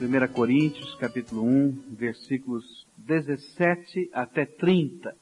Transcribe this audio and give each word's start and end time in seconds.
1 0.00 0.32
Coríntios, 0.32 0.92
capítulo 0.96 1.44
1, 1.44 1.84
versículos 1.90 2.84
17 2.98 4.10
até 4.12 4.44
30. 4.44 5.16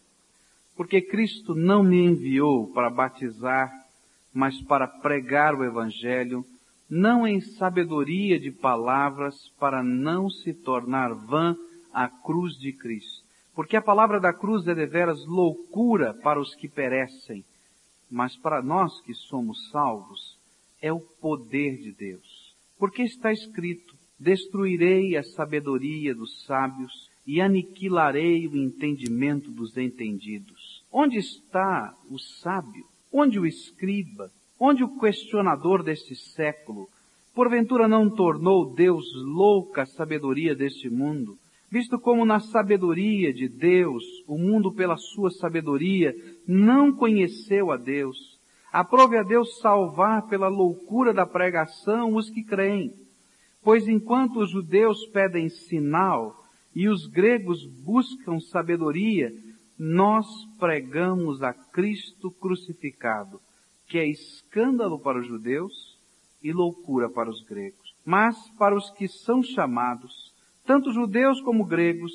Porque 0.74 1.02
Cristo 1.02 1.54
não 1.54 1.82
me 1.82 2.02
enviou 2.02 2.68
para 2.72 2.88
batizar, 2.88 3.70
mas 4.32 4.58
para 4.62 4.88
pregar 4.88 5.54
o 5.54 5.62
Evangelho, 5.62 6.42
não 6.88 7.26
em 7.26 7.38
sabedoria 7.38 8.40
de 8.40 8.50
palavras, 8.50 9.34
para 9.60 9.82
não 9.82 10.30
se 10.30 10.54
tornar 10.54 11.12
vã 11.12 11.54
a 11.92 12.08
cruz 12.08 12.54
de 12.58 12.72
Cristo. 12.72 13.26
Porque 13.54 13.76
a 13.76 13.82
palavra 13.82 14.18
da 14.18 14.32
cruz 14.32 14.66
é 14.66 14.74
deveras 14.74 15.22
loucura 15.26 16.14
para 16.14 16.40
os 16.40 16.54
que 16.54 16.66
perecem, 16.66 17.44
mas 18.10 18.34
para 18.36 18.62
nós 18.62 19.02
que 19.02 19.12
somos 19.12 19.68
salvos, 19.70 20.38
é 20.80 20.90
o 20.90 20.98
poder 20.98 21.76
de 21.76 21.92
Deus. 21.92 22.56
Porque 22.78 23.02
está 23.02 23.30
escrito, 23.30 23.91
destruirei 24.22 25.16
a 25.16 25.22
sabedoria 25.22 26.14
dos 26.14 26.44
sábios 26.44 27.10
e 27.26 27.40
aniquilarei 27.40 28.46
o 28.46 28.56
entendimento 28.56 29.50
dos 29.50 29.76
entendidos. 29.76 30.84
Onde 30.92 31.18
está 31.18 31.92
o 32.08 32.18
sábio? 32.18 32.84
Onde 33.12 33.38
o 33.38 33.46
escriba? 33.46 34.30
Onde 34.58 34.84
o 34.84 34.98
questionador 34.98 35.82
deste 35.82 36.14
século? 36.14 36.88
Porventura 37.34 37.88
não 37.88 38.08
tornou 38.08 38.72
Deus 38.72 39.04
louca 39.24 39.82
a 39.82 39.86
sabedoria 39.86 40.54
deste 40.54 40.88
mundo? 40.88 41.36
Visto 41.70 41.98
como 41.98 42.24
na 42.24 42.38
sabedoria 42.38 43.32
de 43.32 43.48
Deus, 43.48 44.04
o 44.28 44.38
mundo 44.38 44.72
pela 44.72 44.96
sua 44.96 45.30
sabedoria 45.30 46.14
não 46.46 46.92
conheceu 46.92 47.72
a 47.72 47.76
Deus. 47.76 48.38
Aprove 48.72 49.18
a 49.18 49.22
Deus 49.22 49.58
salvar 49.58 50.28
pela 50.28 50.48
loucura 50.48 51.12
da 51.12 51.26
pregação 51.26 52.14
os 52.14 52.30
que 52.30 52.44
creem. 52.44 53.01
Pois 53.62 53.86
enquanto 53.86 54.40
os 54.40 54.50
judeus 54.50 55.06
pedem 55.06 55.48
sinal 55.48 56.36
e 56.74 56.88
os 56.88 57.06
gregos 57.06 57.64
buscam 57.64 58.40
sabedoria, 58.40 59.32
nós 59.78 60.26
pregamos 60.58 61.42
a 61.42 61.52
Cristo 61.52 62.30
crucificado, 62.30 63.40
que 63.86 63.98
é 63.98 64.06
escândalo 64.06 64.98
para 64.98 65.18
os 65.18 65.26
judeus 65.26 65.98
e 66.42 66.52
loucura 66.52 67.08
para 67.08 67.30
os 67.30 67.42
gregos. 67.42 67.94
Mas 68.04 68.36
para 68.58 68.74
os 68.74 68.90
que 68.90 69.06
são 69.06 69.42
chamados, 69.42 70.32
tanto 70.64 70.92
judeus 70.92 71.40
como 71.40 71.64
gregos, 71.64 72.12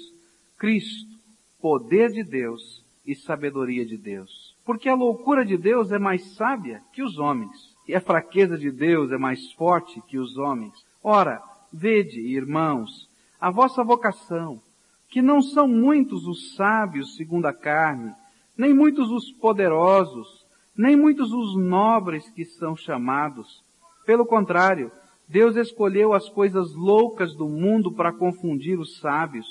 Cristo, 0.57 1.17
poder 1.61 2.11
de 2.11 2.23
Deus 2.23 2.83
e 3.05 3.15
sabedoria 3.15 3.85
de 3.85 3.97
Deus. 3.97 4.55
Porque 4.65 4.89
a 4.89 4.95
loucura 4.95 5.45
de 5.45 5.57
Deus 5.57 5.91
é 5.91 5.99
mais 5.99 6.35
sábia 6.35 6.81
que 6.91 7.01
os 7.01 7.17
homens, 7.17 7.75
e 7.87 7.95
a 7.95 8.01
fraqueza 8.01 8.57
de 8.57 8.69
Deus 8.69 9.11
é 9.11 9.17
mais 9.17 9.51
forte 9.53 10.01
que 10.07 10.17
os 10.17 10.37
homens. 10.37 10.73
Ora, 11.03 11.41
vede, 11.71 12.19
irmãos, 12.19 13.07
a 13.39 13.51
vossa 13.51 13.83
vocação, 13.83 14.61
que 15.09 15.21
não 15.21 15.41
são 15.41 15.67
muitos 15.67 16.25
os 16.25 16.55
sábios 16.55 17.15
segundo 17.15 17.45
a 17.45 17.53
carne, 17.53 18.13
nem 18.57 18.73
muitos 18.73 19.09
os 19.11 19.31
poderosos, 19.33 20.45
nem 20.75 20.95
muitos 20.95 21.31
os 21.31 21.55
nobres 21.55 22.29
que 22.31 22.43
são 22.45 22.75
chamados. 22.75 23.63
Pelo 24.05 24.25
contrário, 24.25 24.91
Deus 25.27 25.55
escolheu 25.55 26.13
as 26.13 26.29
coisas 26.29 26.73
loucas 26.73 27.35
do 27.35 27.47
mundo 27.47 27.91
para 27.91 28.13
confundir 28.13 28.79
os 28.79 28.99
sábios, 28.99 29.45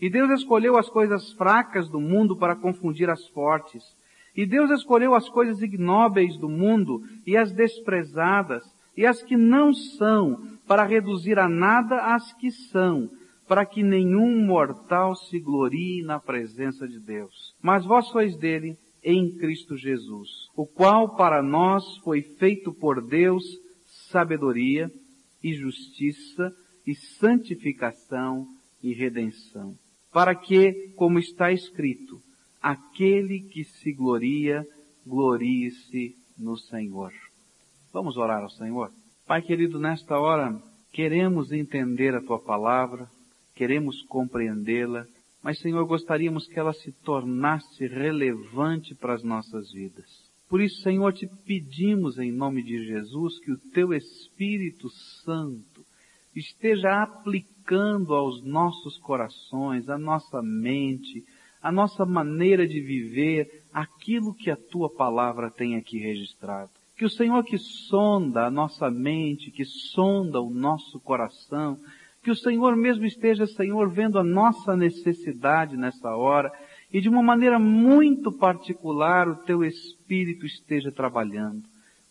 e 0.00 0.08
Deus 0.08 0.30
escolheu 0.30 0.76
as 0.76 0.88
coisas 0.88 1.32
fracas 1.32 1.88
do 1.88 2.00
mundo 2.00 2.36
para 2.36 2.56
confundir 2.56 3.10
as 3.10 3.26
fortes. 3.28 3.82
E 4.36 4.46
Deus 4.46 4.70
escolheu 4.70 5.14
as 5.14 5.28
coisas 5.28 5.60
ignóbeis 5.60 6.36
do 6.36 6.48
mundo 6.48 7.02
e 7.26 7.36
as 7.36 7.52
desprezadas 7.52 8.64
e 8.98 9.06
as 9.06 9.22
que 9.22 9.36
não 9.36 9.72
são 9.72 10.58
para 10.66 10.84
reduzir 10.84 11.38
a 11.38 11.48
nada 11.48 12.16
as 12.16 12.32
que 12.32 12.50
são, 12.50 13.08
para 13.46 13.64
que 13.64 13.80
nenhum 13.80 14.44
mortal 14.44 15.14
se 15.14 15.38
glorie 15.38 16.02
na 16.02 16.18
presença 16.18 16.86
de 16.88 16.98
Deus. 16.98 17.54
Mas 17.62 17.86
vós 17.86 18.08
sois 18.08 18.36
dele 18.36 18.76
em 19.00 19.30
Cristo 19.38 19.76
Jesus, 19.76 20.28
o 20.56 20.66
qual 20.66 21.14
para 21.14 21.40
nós 21.40 21.84
foi 21.98 22.22
feito 22.22 22.72
por 22.72 23.00
Deus 23.00 23.44
sabedoria 24.10 24.90
e 25.44 25.54
justiça 25.54 26.52
e 26.84 26.92
santificação 27.20 28.48
e 28.82 28.92
redenção, 28.92 29.76
para 30.12 30.34
que, 30.34 30.92
como 30.96 31.20
está 31.20 31.52
escrito, 31.52 32.20
aquele 32.60 33.42
que 33.42 33.62
se 33.62 33.92
gloria, 33.92 34.66
glorie-se 35.06 36.16
no 36.36 36.56
Senhor. 36.56 37.12
Vamos 37.92 38.16
orar 38.16 38.42
ao 38.42 38.50
Senhor? 38.50 38.90
Pai 39.26 39.40
querido, 39.40 39.78
nesta 39.78 40.18
hora 40.18 40.54
queremos 40.92 41.52
entender 41.52 42.14
a 42.14 42.20
tua 42.20 42.38
palavra, 42.38 43.08
queremos 43.54 44.02
compreendê-la, 44.02 45.06
mas 45.42 45.58
Senhor, 45.60 45.84
gostaríamos 45.86 46.46
que 46.46 46.58
ela 46.58 46.72
se 46.72 46.92
tornasse 47.02 47.86
relevante 47.86 48.94
para 48.94 49.14
as 49.14 49.22
nossas 49.22 49.72
vidas. 49.72 50.06
Por 50.48 50.60
isso, 50.60 50.82
Senhor, 50.82 51.12
te 51.12 51.26
pedimos 51.46 52.18
em 52.18 52.30
nome 52.32 52.62
de 52.62 52.84
Jesus 52.84 53.38
que 53.40 53.52
o 53.52 53.58
teu 53.72 53.94
Espírito 53.94 54.88
Santo 55.24 55.84
esteja 56.34 57.02
aplicando 57.02 58.14
aos 58.14 58.42
nossos 58.42 58.98
corações, 58.98 59.88
à 59.88 59.98
nossa 59.98 60.42
mente, 60.42 61.24
à 61.62 61.72
nossa 61.72 62.04
maneira 62.04 62.66
de 62.66 62.80
viver 62.80 63.64
aquilo 63.72 64.34
que 64.34 64.50
a 64.50 64.56
tua 64.56 64.90
palavra 64.90 65.50
tem 65.50 65.76
aqui 65.76 65.98
registrado. 65.98 66.77
Que 66.98 67.04
o 67.04 67.10
Senhor 67.10 67.44
que 67.44 67.56
sonda 67.56 68.46
a 68.46 68.50
nossa 68.50 68.90
mente, 68.90 69.52
que 69.52 69.64
sonda 69.64 70.40
o 70.40 70.50
nosso 70.50 70.98
coração, 70.98 71.78
que 72.22 72.30
o 72.30 72.36
Senhor 72.36 72.76
mesmo 72.76 73.06
esteja, 73.06 73.46
Senhor, 73.46 73.88
vendo 73.88 74.18
a 74.18 74.24
nossa 74.24 74.76
necessidade 74.76 75.76
nessa 75.76 76.14
hora 76.16 76.52
e 76.92 77.00
de 77.00 77.08
uma 77.08 77.22
maneira 77.22 77.58
muito 77.58 78.32
particular 78.32 79.28
o 79.28 79.36
teu 79.36 79.64
Espírito 79.64 80.44
esteja 80.44 80.90
trabalhando. 80.90 81.62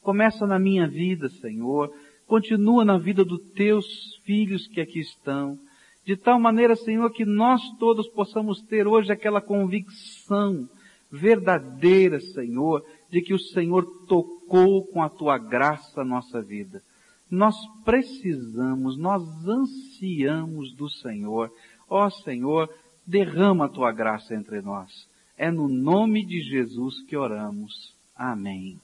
Começa 0.01 0.47
na 0.47 0.57
minha 0.57 0.87
vida, 0.87 1.27
Senhor, 1.27 1.93
continua 2.25 2.85
na 2.85 2.97
vida 2.97 3.25
dos 3.25 3.41
teus 3.51 3.85
filhos 4.23 4.67
que 4.67 4.79
aqui 4.79 4.99
estão, 5.01 5.59
de 6.05 6.15
tal 6.15 6.39
maneira, 6.39 6.75
Senhor, 6.77 7.11
que 7.11 7.25
nós 7.25 7.61
todos 7.77 8.07
possamos 8.07 8.61
ter 8.61 8.87
hoje 8.87 9.11
aquela 9.11 9.41
convicção 9.41 10.65
verdadeira, 11.11 12.21
Senhor, 12.21 12.81
de 13.09 13.21
que 13.21 13.33
o 13.33 13.39
Senhor 13.39 13.85
tocou 14.07 14.85
com 14.87 15.01
a 15.01 15.09
tua 15.09 15.37
graça 15.37 16.01
a 16.01 16.05
nossa 16.05 16.41
vida. 16.41 16.81
Nós 17.29 17.55
precisamos, 17.83 18.97
nós 18.97 19.23
ansiamos 19.45 20.73
do 20.73 20.89
Senhor. 20.89 21.51
Ó 21.89 22.09
Senhor, 22.09 22.69
derrama 23.05 23.65
a 23.65 23.69
tua 23.69 23.91
graça 23.91 24.33
entre 24.33 24.61
nós. 24.61 25.07
É 25.37 25.51
no 25.51 25.67
nome 25.67 26.25
de 26.25 26.41
Jesus 26.41 27.01
que 27.03 27.15
oramos. 27.15 27.95
Amém. 28.15 28.79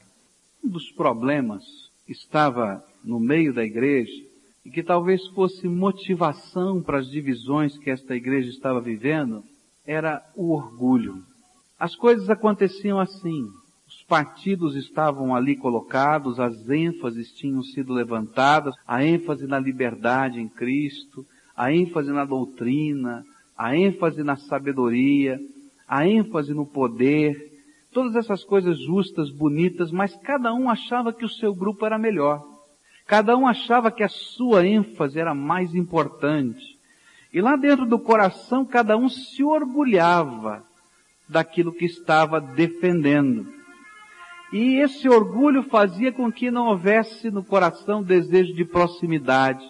Um 0.64 0.70
dos 0.70 0.92
problemas 0.92 1.64
estava 2.08 2.84
no 3.04 3.20
meio 3.20 3.54
da 3.54 3.64
igreja 3.64 4.24
e 4.66 4.70
que 4.70 4.84
talvez 4.84 5.26
fosse 5.30 5.68
motivação 5.68 6.82
para 6.82 7.00
as 7.00 7.10
divisões 7.10 7.78
que 7.78 7.90
esta 7.90 8.16
igreja 8.16 8.50
estava 8.50 8.80
vivendo 8.80 9.44
era 9.86 10.24
o 10.36 10.54
orgulho. 10.54 11.24
As 11.78 11.96
coisas 11.96 12.30
aconteciam 12.30 13.00
assim 13.00 13.50
partidos 14.08 14.76
estavam 14.76 15.36
ali 15.36 15.56
colocados, 15.56 16.40
as 16.40 16.70
ênfases 16.70 17.32
tinham 17.32 17.62
sido 17.62 17.94
levantadas, 17.94 18.76
a 18.88 19.04
ênfase 19.04 19.46
na 19.46 19.60
liberdade 19.60 20.40
em 20.40 20.48
Cristo, 20.48 21.26
a 21.56 21.72
ênfase 21.72 22.12
na 22.12 22.26
doutrina, 22.26 23.24
a 23.58 23.76
ênfase 23.76 24.24
na 24.24 24.36
sabedoria, 24.36 25.40
a 25.88 26.08
ênfase 26.08 26.54
no 26.54 26.66
poder, 26.66 27.52
todas 27.92 28.16
essas 28.16 28.44
coisas 28.44 28.80
justas, 28.80 29.30
bonitas, 29.30 29.92
mas 29.92 30.16
cada 30.16 30.54
um 30.54 30.70
achava 30.70 31.14
que 31.14 31.24
o 31.24 31.30
seu 31.30 31.54
grupo 31.54 31.86
era 31.86 31.98
melhor. 31.98 32.44
Cada 33.06 33.38
um 33.38 33.46
achava 33.46 33.92
que 33.92 34.04
a 34.04 34.10
sua 34.10 34.66
ênfase 34.66 35.20
era 35.20 35.36
mais 35.36 35.76
importante. 35.76 36.80
E 37.34 37.42
lá 37.42 37.56
dentro 37.56 37.86
do 37.86 38.00
coração, 38.00 38.66
cada 38.66 38.96
um 38.98 39.10
se 39.10 39.44
orgulhava 39.44 40.64
daquilo 41.28 41.74
que 41.74 41.86
estava 41.86 42.40
defendendo. 42.40 43.63
E 44.54 44.80
esse 44.80 45.10
orgulho 45.10 45.64
fazia 45.64 46.12
com 46.12 46.32
que 46.32 46.52
não 46.52 46.68
houvesse 46.68 47.32
no 47.32 47.44
coração 47.44 48.04
desejo 48.04 48.54
de 48.54 48.64
proximidade. 48.64 49.66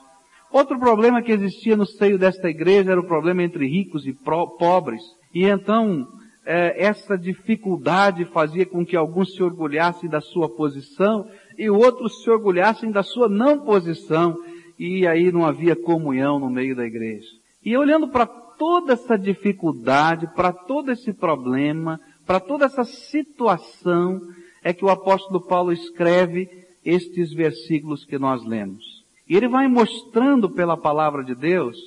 Outro 0.51 0.77
problema 0.77 1.21
que 1.21 1.31
existia 1.31 1.77
no 1.77 1.85
seio 1.85 2.19
desta 2.19 2.49
igreja 2.49 2.91
era 2.91 2.99
o 2.99 3.07
problema 3.07 3.41
entre 3.41 3.65
ricos 3.65 4.05
e 4.05 4.11
pobres. 4.59 5.01
E 5.33 5.45
então, 5.45 6.05
é, 6.45 6.85
essa 6.85 7.17
dificuldade 7.17 8.25
fazia 8.25 8.65
com 8.65 8.85
que 8.85 8.97
alguns 8.97 9.33
se 9.33 9.41
orgulhassem 9.41 10.09
da 10.09 10.19
sua 10.19 10.49
posição 10.49 11.25
e 11.57 11.69
outros 11.69 12.21
se 12.21 12.29
orgulhassem 12.29 12.91
da 12.91 13.03
sua 13.03 13.29
não 13.29 13.59
posição. 13.59 14.37
E 14.77 15.07
aí 15.07 15.31
não 15.31 15.45
havia 15.45 15.77
comunhão 15.77 16.39
no 16.39 16.49
meio 16.49 16.75
da 16.75 16.85
igreja. 16.85 17.29
E 17.63 17.77
olhando 17.77 18.09
para 18.09 18.25
toda 18.25 18.91
essa 18.91 19.17
dificuldade, 19.17 20.27
para 20.35 20.51
todo 20.51 20.91
esse 20.91 21.13
problema, 21.13 22.01
para 22.25 22.41
toda 22.41 22.65
essa 22.65 22.83
situação, 22.83 24.19
é 24.63 24.73
que 24.73 24.85
o 24.85 24.89
apóstolo 24.89 25.41
Paulo 25.41 25.71
escreve 25.71 26.49
estes 26.83 27.33
versículos 27.33 28.05
que 28.05 28.17
nós 28.17 28.43
lemos. 28.45 29.03
E 29.27 29.35
ele 29.35 29.47
vai 29.47 29.67
mostrando 29.67 30.49
pela 30.49 30.77
palavra 30.77 31.23
de 31.23 31.35
Deus 31.35 31.77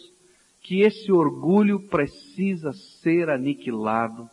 que 0.62 0.80
esse 0.80 1.12
orgulho 1.12 1.80
precisa 1.88 2.72
ser 3.02 3.30
aniquilado, 3.30 4.28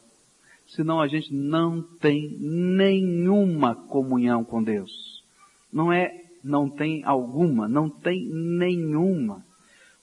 senão 0.67 0.99
a 0.99 1.07
gente 1.07 1.33
não 1.33 1.81
tem 1.99 2.35
nenhuma 2.39 3.75
comunhão 3.75 4.43
com 4.43 4.63
Deus. 4.63 5.23
Não 5.71 5.93
é 5.93 6.23
não 6.43 6.69
tem 6.69 7.03
alguma, 7.05 7.69
não 7.69 7.89
tem 7.89 8.27
nenhuma. 8.29 9.45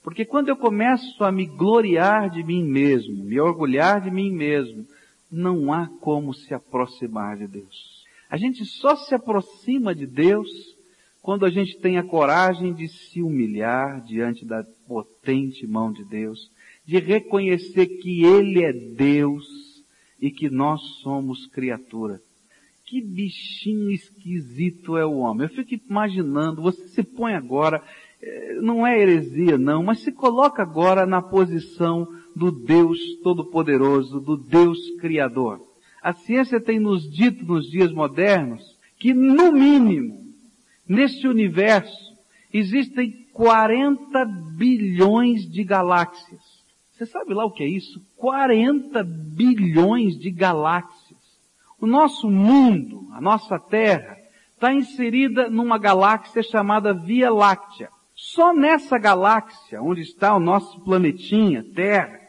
Porque 0.03 0.25
quando 0.25 0.49
eu 0.49 0.55
começo 0.55 1.23
a 1.23 1.31
me 1.31 1.45
gloriar 1.45 2.31
de 2.31 2.43
mim 2.43 2.63
mesmo, 2.63 3.23
me 3.23 3.39
orgulhar 3.39 4.01
de 4.01 4.09
mim 4.09 4.31
mesmo, 4.31 4.87
não 5.31 5.71
há 5.71 5.87
como 5.99 6.33
se 6.33 6.53
aproximar 6.53 7.37
de 7.37 7.47
Deus. 7.47 7.90
A 8.31 8.37
gente 8.37 8.63
só 8.63 8.95
se 8.95 9.13
aproxima 9.13 9.93
de 9.93 10.07
Deus 10.07 10.47
quando 11.21 11.45
a 11.45 11.49
gente 11.49 11.77
tem 11.79 11.97
a 11.97 12.03
coragem 12.03 12.73
de 12.73 12.87
se 12.87 13.21
humilhar 13.21 14.01
diante 14.05 14.45
da 14.45 14.63
potente 14.87 15.67
mão 15.67 15.91
de 15.91 16.05
Deus, 16.05 16.49
de 16.85 16.97
reconhecer 16.97 17.87
que 17.87 18.23
Ele 18.23 18.63
é 18.63 18.71
Deus 18.71 19.45
e 20.17 20.31
que 20.31 20.49
nós 20.49 20.81
somos 21.01 21.45
criatura. 21.47 22.21
Que 22.85 23.01
bichinho 23.01 23.91
esquisito 23.91 24.95
é 24.95 25.05
o 25.05 25.17
homem. 25.17 25.47
Eu 25.47 25.53
fico 25.53 25.83
imaginando, 25.89 26.61
você 26.61 26.87
se 26.87 27.03
põe 27.03 27.33
agora, 27.33 27.83
eh, 28.21 28.59
não 28.61 28.87
é 28.87 28.97
heresia 28.97 29.57
não, 29.57 29.83
mas 29.83 29.99
se 29.99 30.11
coloca 30.13 30.61
agora 30.63 31.05
na 31.05 31.21
posição 31.21 32.07
do 32.33 32.49
Deus 32.49 32.97
Todo-Poderoso, 33.21 34.21
do 34.21 34.37
Deus 34.37 34.79
Criador. 35.01 35.70
A 36.01 36.13
ciência 36.13 36.59
tem 36.59 36.79
nos 36.79 37.09
dito 37.09 37.45
nos 37.45 37.69
dias 37.69 37.91
modernos 37.91 38.61
que 38.97 39.13
no 39.13 39.51
mínimo 39.51 40.21
Neste 40.91 41.25
universo 41.25 42.17
existem 42.53 43.25
40 43.31 44.25
bilhões 44.57 45.49
de 45.49 45.63
galáxias. 45.63 46.41
Você 46.91 47.05
sabe 47.05 47.33
lá 47.33 47.45
o 47.45 47.51
que 47.51 47.63
é 47.63 47.67
isso? 47.67 48.05
40 48.17 49.01
bilhões 49.01 50.19
de 50.19 50.29
galáxias. 50.29 51.17
O 51.79 51.87
nosso 51.87 52.29
mundo, 52.29 53.07
a 53.13 53.21
nossa 53.21 53.57
Terra, 53.57 54.17
está 54.53 54.73
inserida 54.73 55.49
numa 55.49 55.77
galáxia 55.77 56.43
chamada 56.43 56.93
Via 56.93 57.31
Láctea. 57.31 57.87
Só 58.13 58.53
nessa 58.53 58.97
galáxia, 58.97 59.81
onde 59.81 60.01
está 60.01 60.35
o 60.35 60.41
nosso 60.41 60.77
planetinha, 60.81 61.63
Terra, 61.73 62.19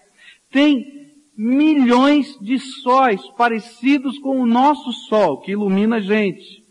tem 0.52 1.01
milhões 1.43 2.39
de 2.41 2.56
sóis 2.61 3.21
parecidos 3.37 4.17
com 4.21 4.41
o 4.41 4.47
nosso 4.47 4.93
Sol, 4.93 5.41
que 5.41 5.50
ilumina 5.50 5.97
a 5.97 6.00
gente. 6.00 6.62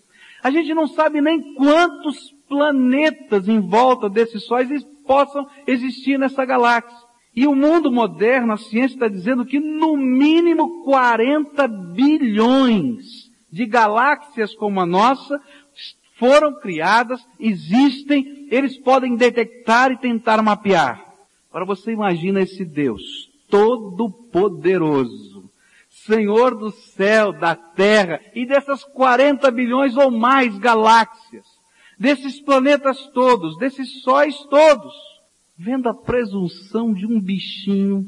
A 0.41 0.49
gente 0.49 0.73
não 0.73 0.87
sabe 0.87 1.19
nem 1.19 1.55
quantos 1.55 2.33
planetas 2.47 3.49
em 3.49 3.59
volta 3.59 4.09
desses 4.09 4.45
sóis 4.45 4.69
possam 5.05 5.45
existir 5.67 6.17
nessa 6.17 6.45
galáxia. 6.45 6.97
E 7.35 7.45
o 7.45 7.55
mundo 7.55 7.91
moderno, 7.91 8.53
a 8.53 8.57
ciência 8.57 8.95
está 8.95 9.07
dizendo 9.09 9.45
que 9.45 9.59
no 9.59 9.97
mínimo 9.97 10.83
40 10.85 11.67
bilhões 11.67 13.29
de 13.51 13.65
galáxias 13.65 14.55
como 14.55 14.79
a 14.79 14.85
nossa 14.85 15.39
foram 16.17 16.53
criadas, 16.59 17.19
existem, 17.39 18.47
eles 18.49 18.77
podem 18.77 19.15
detectar 19.15 19.91
e 19.91 19.97
tentar 19.97 20.41
mapear. 20.41 21.03
Agora 21.49 21.65
você 21.65 21.91
imagina 21.91 22.41
esse 22.41 22.63
Deus 22.63 23.30
todo 23.51 24.09
poderoso 24.31 25.31
Senhor 25.91 26.57
do 26.57 26.71
céu, 26.71 27.33
da 27.33 27.53
terra 27.53 28.19
e 28.33 28.45
dessas 28.45 28.83
40 28.83 29.51
bilhões 29.51 29.95
ou 29.97 30.09
mais 30.09 30.57
galáxias, 30.57 31.45
desses 31.99 32.39
planetas 32.39 33.05
todos, 33.07 33.57
desses 33.57 34.01
sóis 34.01 34.35
todos, 34.45 34.93
vendo 35.57 35.89
a 35.89 35.93
presunção 35.93 36.93
de 36.93 37.05
um 37.05 37.19
bichinho 37.19 38.05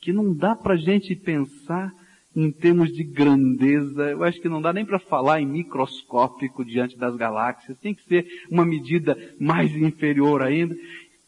que 0.00 0.12
não 0.12 0.34
dá 0.34 0.56
para 0.56 0.74
gente 0.74 1.14
pensar 1.14 1.92
em 2.34 2.50
termos 2.50 2.90
de 2.92 3.04
grandeza, 3.04 4.10
eu 4.10 4.24
acho 4.24 4.40
que 4.40 4.48
não 4.48 4.62
dá 4.62 4.72
nem 4.72 4.86
para 4.86 4.98
falar 4.98 5.40
em 5.40 5.46
microscópico 5.46 6.64
diante 6.64 6.96
das 6.96 7.14
galáxias, 7.14 7.78
tem 7.78 7.94
que 7.94 8.02
ser 8.04 8.26
uma 8.50 8.64
medida 8.64 9.16
mais 9.38 9.70
inferior 9.76 10.42
ainda, 10.42 10.74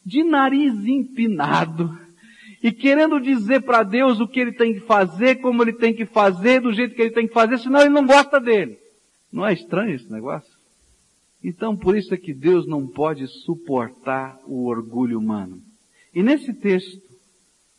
de 0.04 0.24
nariz 0.24 0.72
empinado, 0.86 1.96
e 2.64 2.72
querendo 2.72 3.20
dizer 3.20 3.60
para 3.60 3.82
Deus 3.82 4.20
o 4.20 4.26
que 4.26 4.40
ele 4.40 4.52
tem 4.54 4.72
que 4.72 4.80
fazer, 4.80 5.34
como 5.42 5.62
ele 5.62 5.74
tem 5.74 5.92
que 5.92 6.06
fazer, 6.06 6.62
do 6.62 6.72
jeito 6.72 6.94
que 6.94 7.02
ele 7.02 7.10
tem 7.10 7.28
que 7.28 7.34
fazer, 7.34 7.58
senão 7.58 7.82
ele 7.82 7.90
não 7.90 8.06
gosta 8.06 8.40
dele. 8.40 8.78
Não 9.30 9.46
é 9.46 9.52
estranho 9.52 9.94
esse 9.94 10.10
negócio? 10.10 10.50
Então 11.42 11.76
por 11.76 11.94
isso 11.94 12.14
é 12.14 12.16
que 12.16 12.32
Deus 12.32 12.66
não 12.66 12.86
pode 12.86 13.26
suportar 13.44 14.38
o 14.46 14.64
orgulho 14.66 15.18
humano. 15.18 15.60
E 16.14 16.22
nesse 16.22 16.54
texto, 16.54 17.02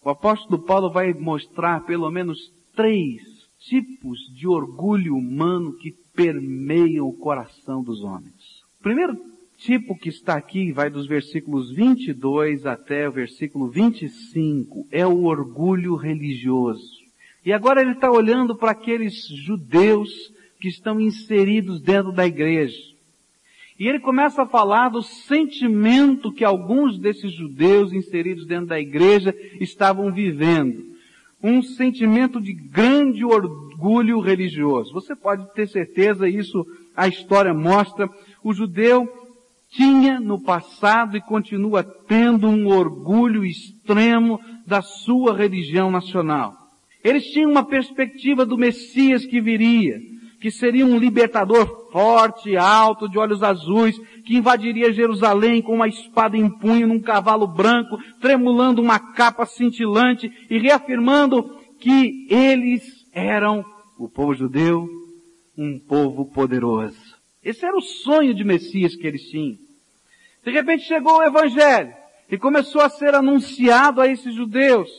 o 0.03 0.09
apóstolo 0.11 0.63
Paulo 0.63 0.91
vai 0.91 1.15
mostrar 1.15 1.83
pelo 1.83 2.11
menos 2.11 2.37
três 2.75 3.23
tipos 3.61 4.19
de 4.35 4.47
orgulho 4.47 5.15
humano 5.15 5.75
que 5.77 5.95
permeiam 6.13 7.07
o 7.07 7.17
coração 7.17 7.81
dos 7.81 8.03
homens. 8.03 8.61
O 8.79 8.83
primeiro 8.83 9.17
tipo 9.57 9.97
que 9.97 10.09
está 10.09 10.35
aqui, 10.35 10.71
vai 10.71 10.89
dos 10.89 11.07
versículos 11.07 11.71
22 11.71 12.65
até 12.65 13.07
o 13.07 13.11
versículo 13.11 13.69
25, 13.69 14.87
é 14.91 15.05
o 15.05 15.23
orgulho 15.23 15.95
religioso. 15.95 17.03
E 17.45 17.53
agora 17.53 17.81
ele 17.81 17.91
está 17.91 18.11
olhando 18.11 18.55
para 18.55 18.71
aqueles 18.71 19.27
judeus 19.27 20.09
que 20.59 20.67
estão 20.67 20.99
inseridos 20.99 21.79
dentro 21.79 22.11
da 22.11 22.25
igreja. 22.25 22.95
E 23.77 23.87
ele 23.87 23.99
começa 23.99 24.43
a 24.43 24.47
falar 24.47 24.89
do 24.89 25.03
sentimento 25.03 26.31
que 26.31 26.45
alguns 26.45 26.97
desses 26.97 27.33
judeus 27.33 27.91
inseridos 27.91 28.45
dentro 28.45 28.67
da 28.67 28.79
igreja 28.79 29.35
estavam 29.59 30.11
vivendo. 30.11 30.95
Um 31.43 31.61
sentimento 31.61 32.41
de 32.41 32.53
grande 32.53 33.25
orgulho 33.25 34.19
religioso. 34.21 34.93
Você 34.93 35.15
pode 35.15 35.53
ter 35.53 35.67
certeza, 35.67 36.27
isso 36.27 36.65
a 36.95 37.07
história 37.07 37.53
mostra. 37.53 38.09
O 38.41 38.53
judeu 38.53 39.24
tinha 39.69 40.19
no 40.19 40.41
passado 40.41 41.17
e 41.17 41.21
continua 41.21 41.83
tendo 41.83 42.47
um 42.47 42.67
orgulho 42.67 43.45
extremo 43.45 44.39
da 44.65 44.81
sua 44.81 45.35
religião 45.35 45.91
nacional. 45.91 46.53
Eles 47.03 47.25
tinham 47.25 47.51
uma 47.51 47.63
perspectiva 47.63 48.45
do 48.45 48.57
Messias 48.57 49.25
que 49.25 49.39
viria, 49.39 49.99
que 50.39 50.49
seria 50.49 50.85
um 50.85 50.97
libertador 50.97 51.91
forte, 51.91 52.57
alto, 52.57 53.07
de 53.07 53.17
olhos 53.17 53.43
azuis, 53.43 53.97
que 54.25 54.35
invadiria 54.35 54.91
Jerusalém 54.91 55.61
com 55.61 55.75
uma 55.75 55.87
espada 55.87 56.35
em 56.35 56.49
punho 56.49 56.87
num 56.87 56.99
cavalo 56.99 57.47
branco, 57.47 57.97
tremulando 58.19 58.81
uma 58.81 58.99
capa 58.99 59.45
cintilante 59.45 60.31
e 60.49 60.57
reafirmando 60.57 61.43
que 61.79 62.27
eles 62.29 62.83
eram, 63.13 63.63
o 63.97 64.09
povo 64.09 64.33
judeu, 64.33 64.87
um 65.57 65.79
povo 65.79 66.25
poderoso. 66.25 67.14
Esse 67.45 67.63
era 67.63 67.77
o 67.77 67.81
sonho 67.81 68.33
de 68.33 68.43
Messias 68.43 68.95
que 68.95 69.05
eles 69.05 69.29
tinham. 69.29 69.57
De 70.43 70.51
repente 70.51 70.83
chegou 70.83 71.19
o 71.19 71.23
Evangelho 71.23 71.93
e 72.29 72.39
começou 72.39 72.81
a 72.81 72.89
ser 72.89 73.13
anunciado 73.13 74.01
a 74.01 74.07
esses 74.07 74.33
judeus 74.33 74.89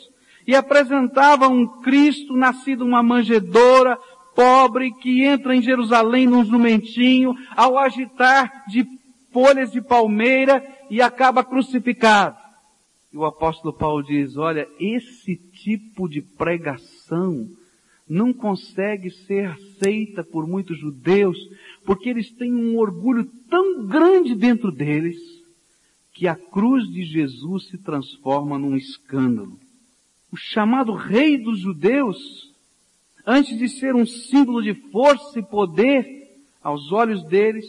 e 0.46 0.54
apresentava 0.54 1.48
um 1.48 1.66
Cristo 1.82 2.36
nascido 2.36 2.84
uma 2.84 3.02
manjedoura, 3.02 3.98
pobre, 4.34 4.92
que 4.92 5.24
entra 5.24 5.56
em 5.56 5.62
Jerusalém 5.62 6.26
num 6.26 6.44
jumentinho, 6.44 7.34
ao 7.56 7.76
agitar 7.76 8.64
de 8.68 8.86
folhas 9.32 9.72
de 9.72 9.82
palmeira 9.82 10.64
e 10.88 11.02
acaba 11.02 11.42
crucificado. 11.42 12.36
E 13.12 13.16
o 13.16 13.24
apóstolo 13.24 13.74
Paulo 13.74 14.04
diz, 14.04 14.36
olha, 14.36 14.68
esse 14.78 15.36
tipo 15.36 16.08
de 16.08 16.22
pregação 16.22 17.48
não 18.08 18.32
consegue 18.32 19.10
ser 19.10 19.46
aceita 19.46 20.22
por 20.22 20.46
muitos 20.46 20.78
judeus, 20.78 21.36
porque 21.86 22.10
eles 22.10 22.30
têm 22.32 22.52
um 22.52 22.76
orgulho 22.76 23.24
tão 23.48 23.86
grande 23.86 24.34
dentro 24.34 24.72
deles, 24.72 25.16
que 26.12 26.26
a 26.26 26.34
cruz 26.34 26.88
de 26.88 27.04
Jesus 27.04 27.68
se 27.68 27.78
transforma 27.78 28.58
num 28.58 28.76
escândalo. 28.76 29.58
O 30.32 30.36
chamado 30.36 30.92
rei 30.92 31.38
dos 31.38 31.60
judeus, 31.60 32.52
antes 33.24 33.56
de 33.56 33.68
ser 33.68 33.94
um 33.94 34.04
símbolo 34.04 34.62
de 34.62 34.74
força 34.90 35.38
e 35.38 35.42
poder, 35.42 36.36
aos 36.62 36.90
olhos 36.90 37.22
deles, 37.24 37.64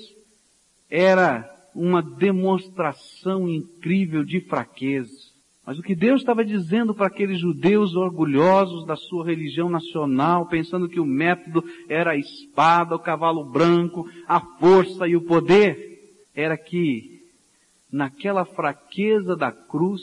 era 0.89 1.47
uma 1.75 2.01
demonstração 2.01 3.47
incrível 3.47 4.23
de 4.23 4.41
fraqueza. 4.41 5.26
Mas 5.67 5.77
o 5.77 5.83
que 5.83 5.93
Deus 5.93 6.21
estava 6.21 6.45
dizendo 6.45 6.95
para 6.95 7.07
aqueles 7.07 7.41
judeus 7.41 7.93
orgulhosos 7.93 8.85
da 8.85 8.95
sua 8.95 9.25
religião 9.25 9.69
nacional, 9.69 10.45
pensando 10.45 10.87
que 10.87 10.97
o 10.97 11.05
método 11.05 11.61
era 11.89 12.11
a 12.11 12.15
espada, 12.15 12.95
o 12.95 12.99
cavalo 12.99 13.43
branco, 13.43 14.09
a 14.25 14.39
força 14.39 15.05
e 15.09 15.17
o 15.17 15.25
poder, 15.25 16.21
era 16.33 16.57
que 16.57 17.21
naquela 17.91 18.45
fraqueza 18.45 19.35
da 19.35 19.51
cruz, 19.51 20.01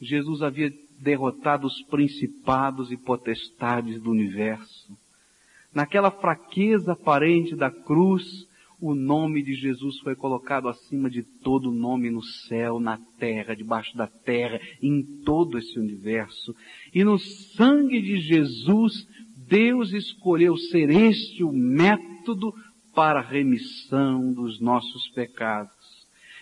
Jesus 0.00 0.42
havia 0.42 0.72
derrotado 0.98 1.68
os 1.68 1.80
principados 1.82 2.90
e 2.90 2.96
potestades 2.96 4.02
do 4.02 4.10
universo. 4.10 4.92
Naquela 5.72 6.10
fraqueza 6.10 6.94
aparente 6.94 7.54
da 7.54 7.70
cruz, 7.70 8.44
o 8.86 8.94
nome 8.94 9.42
de 9.42 9.54
Jesus 9.54 9.98
foi 10.00 10.14
colocado 10.14 10.68
acima 10.68 11.08
de 11.08 11.22
todo 11.22 11.72
nome 11.72 12.10
no 12.10 12.22
céu, 12.22 12.78
na 12.78 12.98
terra, 13.18 13.56
debaixo 13.56 13.96
da 13.96 14.06
terra, 14.06 14.60
em 14.82 15.02
todo 15.24 15.56
esse 15.56 15.78
universo. 15.78 16.54
E 16.92 17.02
no 17.02 17.18
sangue 17.18 17.98
de 18.02 18.18
Jesus, 18.18 19.08
Deus 19.48 19.94
escolheu 19.94 20.54
ser 20.58 20.90
este 20.90 21.42
o 21.42 21.50
método 21.50 22.52
para 22.94 23.20
a 23.20 23.22
remissão 23.22 24.30
dos 24.34 24.60
nossos 24.60 25.08
pecados. 25.12 25.72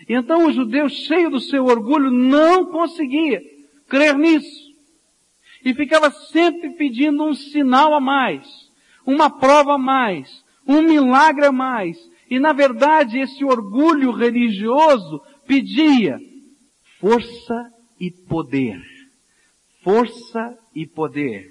Então 0.09 0.49
o 0.49 0.53
judeu, 0.53 0.89
cheio 0.89 1.31
do 1.31 1.39
seu 1.39 1.67
orgulho, 1.67 2.11
não 2.11 2.67
conseguia 2.67 3.41
crer 3.89 4.19
nisso. 4.19 4.73
E 5.65 5.73
ficava 5.75 6.11
sempre 6.11 6.71
pedindo 6.71 7.23
um 7.23 7.35
sinal 7.35 7.95
a 7.95 8.01
mais, 8.01 8.45
uma 9.07 9.31
prova 9.31 9.75
a 9.75 9.79
mais, 9.79 10.45
um 10.67 10.83
milagre 10.83 11.47
a 11.47 11.53
mais. 11.53 12.11
E 12.33 12.39
na 12.39 12.55
verdade 12.55 13.19
esse 13.19 13.45
orgulho 13.45 14.11
religioso 14.11 15.21
pedia 15.47 16.19
força 16.99 17.71
e 18.01 18.11
poder. 18.11 18.81
Força 19.85 20.57
e 20.75 20.87
poder. 20.87 21.45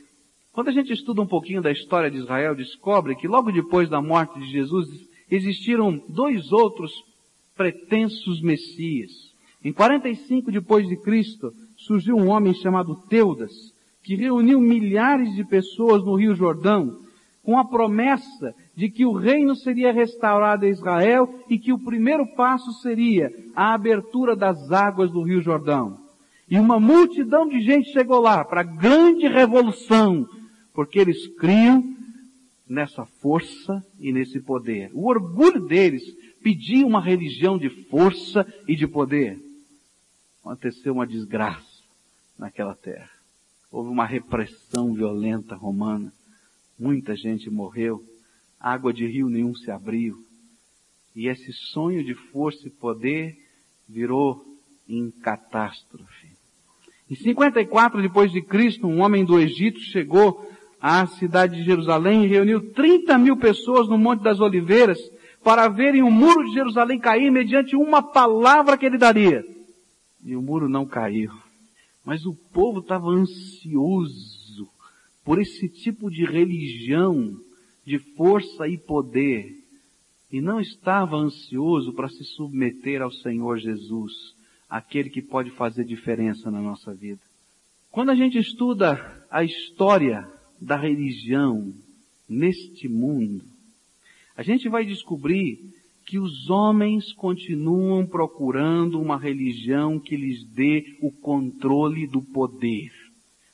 Quando 0.52 0.70
a 0.70 0.72
gente 0.72 0.92
estuda 0.92 1.22
um 1.22 1.28
pouquinho 1.28 1.62
da 1.62 1.72
história 1.72 2.10
de 2.10 2.18
Israel, 2.18 2.56
descobre 2.56 3.16
que 3.16 3.28
logo 3.28 3.52
depois 3.52 3.90
da 3.90 4.02
morte 4.02 4.40
de 4.40 4.48
Jesus 4.48 4.88
existiram 5.30 6.04
dois 6.10 6.52
outros 6.52 6.92
pretensos 7.56 8.42
messias. 8.42 9.12
Em 9.64 9.72
45 9.72 10.52
depois 10.52 10.88
de 10.88 10.98
Cristo, 10.98 11.52
surgiu 11.78 12.16
um 12.16 12.28
homem 12.28 12.56
chamado 12.56 12.96
Teudas, 13.08 13.54
que 14.02 14.16
reuniu 14.16 14.60
milhares 14.60 15.32
de 15.36 15.46
pessoas 15.46 16.04
no 16.04 16.16
Rio 16.16 16.34
Jordão, 16.34 17.02
com 17.44 17.60
a 17.60 17.66
promessa 17.66 18.56
de 18.82 18.90
que 18.90 19.06
o 19.06 19.12
reino 19.12 19.56
seria 19.56 19.94
restaurado 19.94 20.66
a 20.66 20.68
Israel 20.68 21.32
e 21.48 21.60
que 21.60 21.72
o 21.72 21.78
primeiro 21.78 22.26
passo 22.36 22.74
seria 22.82 23.32
a 23.56 23.76
abertura 23.76 24.36
das 24.36 24.72
águas 24.72 25.12
do 25.12 25.22
Rio 25.22 25.40
Jordão. 25.40 26.00
E 26.50 26.58
uma 26.58 26.80
multidão 26.80 27.48
de 27.48 27.62
gente 27.62 27.92
chegou 27.92 28.20
lá 28.20 28.44
para 28.44 28.62
a 28.62 28.64
grande 28.64 29.28
revolução, 29.28 30.28
porque 30.74 30.98
eles 30.98 31.28
criam 31.38 31.96
nessa 32.68 33.06
força 33.06 33.86
e 34.00 34.12
nesse 34.12 34.40
poder. 34.40 34.90
O 34.96 35.08
orgulho 35.08 35.68
deles 35.68 36.02
pedia 36.42 36.84
uma 36.84 37.00
religião 37.00 37.60
de 37.60 37.70
força 37.86 38.52
e 38.68 38.76
de 38.76 38.88
poder. 38.88 39.40
Aconteceu 40.44 40.94
uma 40.94 41.06
desgraça 41.06 41.84
naquela 42.36 42.74
terra. 42.74 43.12
Houve 43.72 43.92
uma 43.92 44.08
repressão 44.08 44.92
violenta 44.92 45.54
romana. 45.54 46.12
Muita 46.80 47.16
gente 47.16 47.48
morreu. 47.48 48.04
Água 48.62 48.94
de 48.94 49.08
rio 49.08 49.28
nenhum 49.28 49.56
se 49.56 49.72
abriu. 49.72 50.24
E 51.16 51.28
esse 51.28 51.52
sonho 51.52 52.04
de 52.04 52.14
força 52.14 52.68
e 52.68 52.70
poder 52.70 53.38
virou 53.90 54.46
em 54.88 55.10
catástrofe. 55.10 56.30
Em 57.10 57.16
54 57.16 58.02
depois 58.02 58.32
de 58.32 58.42
Cristo, 58.42 58.88
um 58.88 59.02
homem 59.02 59.26
do 59.26 59.40
Egito 59.40 59.80
chegou 59.80 60.48
à 60.80 61.06
cidade 61.06 61.58
de 61.58 61.64
Jerusalém 61.64 62.24
e 62.24 62.28
reuniu 62.28 62.72
30 62.72 63.18
mil 63.18 63.36
pessoas 63.36 63.90
no 63.90 63.98
Monte 63.98 64.22
das 64.22 64.40
Oliveiras 64.40 65.00
para 65.44 65.68
verem 65.68 66.04
o 66.04 66.12
muro 66.12 66.46
de 66.46 66.54
Jerusalém 66.54 67.00
cair 67.00 67.32
mediante 67.32 67.76
uma 67.76 68.02
palavra 68.02 68.78
que 68.78 68.86
ele 68.86 68.98
daria. 68.98 69.44
E 70.24 70.36
o 70.36 70.42
muro 70.42 70.70
não 70.70 70.86
caiu. 70.86 71.32
Mas 72.06 72.26
o 72.26 72.34
povo 72.54 72.80
estava 72.80 73.10
ansioso 73.10 74.70
por 75.24 75.40
esse 75.40 75.68
tipo 75.68 76.10
de 76.10 76.26
religião 76.26 77.36
de 77.86 78.00
força 78.16 78.68
e 78.68 78.78
poder. 78.78 79.56
E 80.32 80.40
não 80.40 80.60
estava 80.60 81.18
ansioso 81.18 81.94
para 81.94 82.08
se 82.08 82.24
submeter 82.24 83.02
ao 83.02 83.12
Senhor 83.12 83.60
Jesus, 83.60 84.14
aquele 84.70 85.10
que 85.10 85.22
pode 85.22 85.52
fazer 85.52 85.84
diferença 85.84 86.50
na 86.50 86.62
nossa 86.62 86.94
vida. 86.94 87.22
Quando 87.92 88.12
a 88.12 88.16
gente 88.16 88.38
estuda 88.38 89.26
a 89.30 89.44
história 89.44 90.26
da 90.60 90.78
religião 90.78 91.74
neste 92.30 92.88
mundo, 92.88 93.44
a 94.38 94.44
gente 94.44 94.70
vai 94.70 94.86
descobrir 94.86 95.60
que 96.06 96.18
os 96.18 96.50
homens 96.50 97.12
continuam 97.14 98.06
procurando 98.06 99.00
uma 99.00 99.18
religião 99.18 100.00
que 100.00 100.16
lhes 100.16 100.44
dê 100.46 100.98
o 101.02 101.12
controle 101.12 102.08
do 102.08 102.22
poder. 102.22 102.92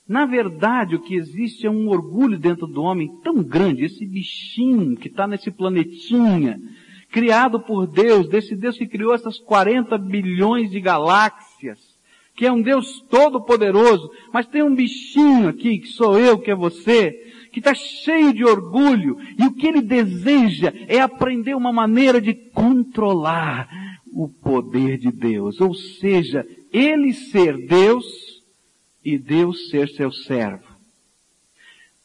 Na 0.08 0.26
verdade, 0.26 0.96
o 0.96 1.02
que 1.02 1.16
existe 1.16 1.68
é 1.68 1.70
um 1.70 1.90
orgulho 1.90 2.40
dentro 2.40 2.66
do 2.66 2.82
homem 2.82 3.10
tão 3.24 3.44
grande, 3.44 3.84
esse 3.84 4.06
bichinho 4.06 4.96
que 4.96 5.10
está 5.10 5.28
nesse 5.28 5.52
planetinha, 5.52 6.62
criado 7.12 7.60
por 7.60 7.86
Deus, 7.86 8.30
desse 8.30 8.56
Deus 8.56 8.78
que 8.78 8.88
criou 8.88 9.14
essas 9.14 9.38
40 9.38 9.98
bilhões 9.98 10.72
de 10.72 10.80
galáxias, 10.80 11.80
que 12.36 12.46
é 12.46 12.52
um 12.52 12.62
Deus 12.62 13.02
todo 13.10 13.44
poderoso, 13.44 14.10
mas 14.32 14.48
tem 14.48 14.64
um 14.64 14.74
bichinho 14.74 15.50
aqui, 15.50 15.80
que 15.80 15.88
sou 15.88 16.18
eu, 16.18 16.38
que 16.38 16.52
é 16.52 16.56
você, 16.56 17.12
que 17.52 17.60
está 17.60 17.74
cheio 17.74 18.32
de 18.32 18.46
orgulho, 18.46 19.18
e 19.38 19.44
o 19.46 19.54
que 19.54 19.68
ele 19.68 19.82
deseja 19.82 20.72
é 20.88 21.02
aprender 21.02 21.56
uma 21.56 21.74
maneira 21.74 22.22
de 22.22 22.34
controlar 22.34 23.68
o 24.14 24.30
poder 24.30 24.98
de 24.98 25.12
Deus. 25.12 25.60
Ou 25.60 25.74
seja, 25.74 26.46
ele 26.72 27.12
ser 27.14 27.58
Deus 27.66 28.37
e 29.08 29.18
Deus 29.18 29.70
ser 29.70 29.88
seu 29.88 30.12
servo. 30.12 30.68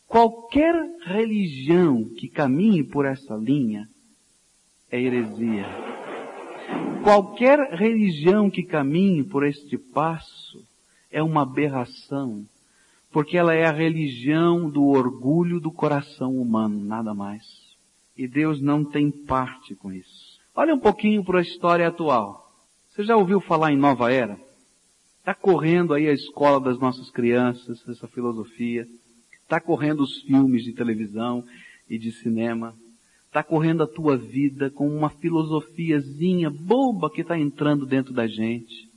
Qualquer 0.07 0.73
religião 1.05 2.05
que 2.17 2.29
caminhe 2.29 2.85
por 2.85 3.05
essa 3.05 3.35
linha 3.35 3.89
é 4.89 5.01
heresia. 5.01 5.67
Qualquer 7.03 7.59
religião 7.75 8.49
que 8.49 8.63
caminhe 8.63 9.25
por 9.25 9.45
este 9.45 9.77
passo 9.77 10.65
é 11.11 11.21
uma 11.21 11.43
aberração 11.43 12.47
porque 13.11 13.37
ela 13.37 13.53
é 13.53 13.67
a 13.67 13.73
religião 13.73 14.71
do 14.71 14.87
orgulho 14.87 15.59
do 15.59 15.73
coração 15.73 16.37
humano, 16.37 16.85
nada 16.85 17.13
mais. 17.13 17.43
E 18.17 18.29
Deus 18.29 18.63
não 18.63 18.85
tem 18.85 19.11
parte 19.11 19.75
com 19.75 19.93
isso. 19.93 20.41
Olha 20.55 20.73
um 20.73 20.79
pouquinho 20.79 21.25
para 21.25 21.41
a 21.41 21.43
história 21.43 21.89
atual. 21.89 22.49
Você 22.89 23.03
já 23.03 23.17
ouviu 23.17 23.41
falar 23.41 23.73
em 23.73 23.77
nova 23.77 24.13
era? 24.13 24.39
Está 25.23 25.37
correndo 25.37 25.95
aí 25.95 26.09
a 26.09 26.13
escola 26.13 26.61
das 26.61 26.81
nossas 26.81 27.09
crianças, 27.09 27.89
essa 27.89 28.09
filosofia. 28.09 28.89
Está 29.45 29.61
correndo 29.61 30.03
os 30.03 30.21
filmes 30.23 30.65
de 30.65 30.73
televisão 30.73 31.45
e 31.89 31.97
de 31.97 32.11
cinema. 32.11 32.75
Está 33.29 33.41
correndo 33.41 33.85
a 33.85 33.87
tua 33.87 34.17
vida 34.17 34.69
com 34.69 34.89
uma 34.89 35.09
filosofiazinha 35.09 36.51
boba 36.51 37.09
que 37.09 37.21
está 37.21 37.39
entrando 37.39 37.87
dentro 37.87 38.13
da 38.13 38.27
gente. 38.27 38.89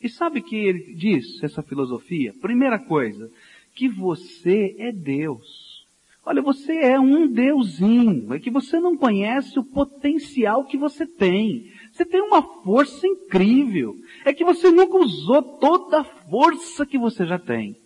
E 0.00 0.08
sabe 0.08 0.38
o 0.38 0.44
que 0.44 0.54
ele 0.54 0.94
diz, 0.94 1.42
essa 1.42 1.60
filosofia? 1.60 2.32
Primeira 2.40 2.78
coisa, 2.78 3.28
que 3.74 3.88
você 3.88 4.76
é 4.78 4.92
Deus. 4.92 5.84
Olha, 6.24 6.40
você 6.40 6.72
é 6.72 7.00
um 7.00 7.26
deusinho, 7.26 8.32
é 8.32 8.38
que 8.38 8.48
você 8.48 8.78
não 8.78 8.96
conhece 8.96 9.58
o 9.58 9.64
potencial 9.64 10.66
que 10.66 10.78
você 10.78 11.04
tem. 11.04 11.68
Você 11.94 12.04
tem 12.04 12.20
uma 12.20 12.42
força 12.42 13.06
incrível. 13.06 13.94
É 14.24 14.34
que 14.34 14.44
você 14.44 14.68
nunca 14.68 14.98
usou 14.98 15.40
toda 15.58 16.00
a 16.00 16.04
força 16.04 16.84
que 16.84 16.98
você 16.98 17.24
já 17.24 17.38
tem. 17.38 17.76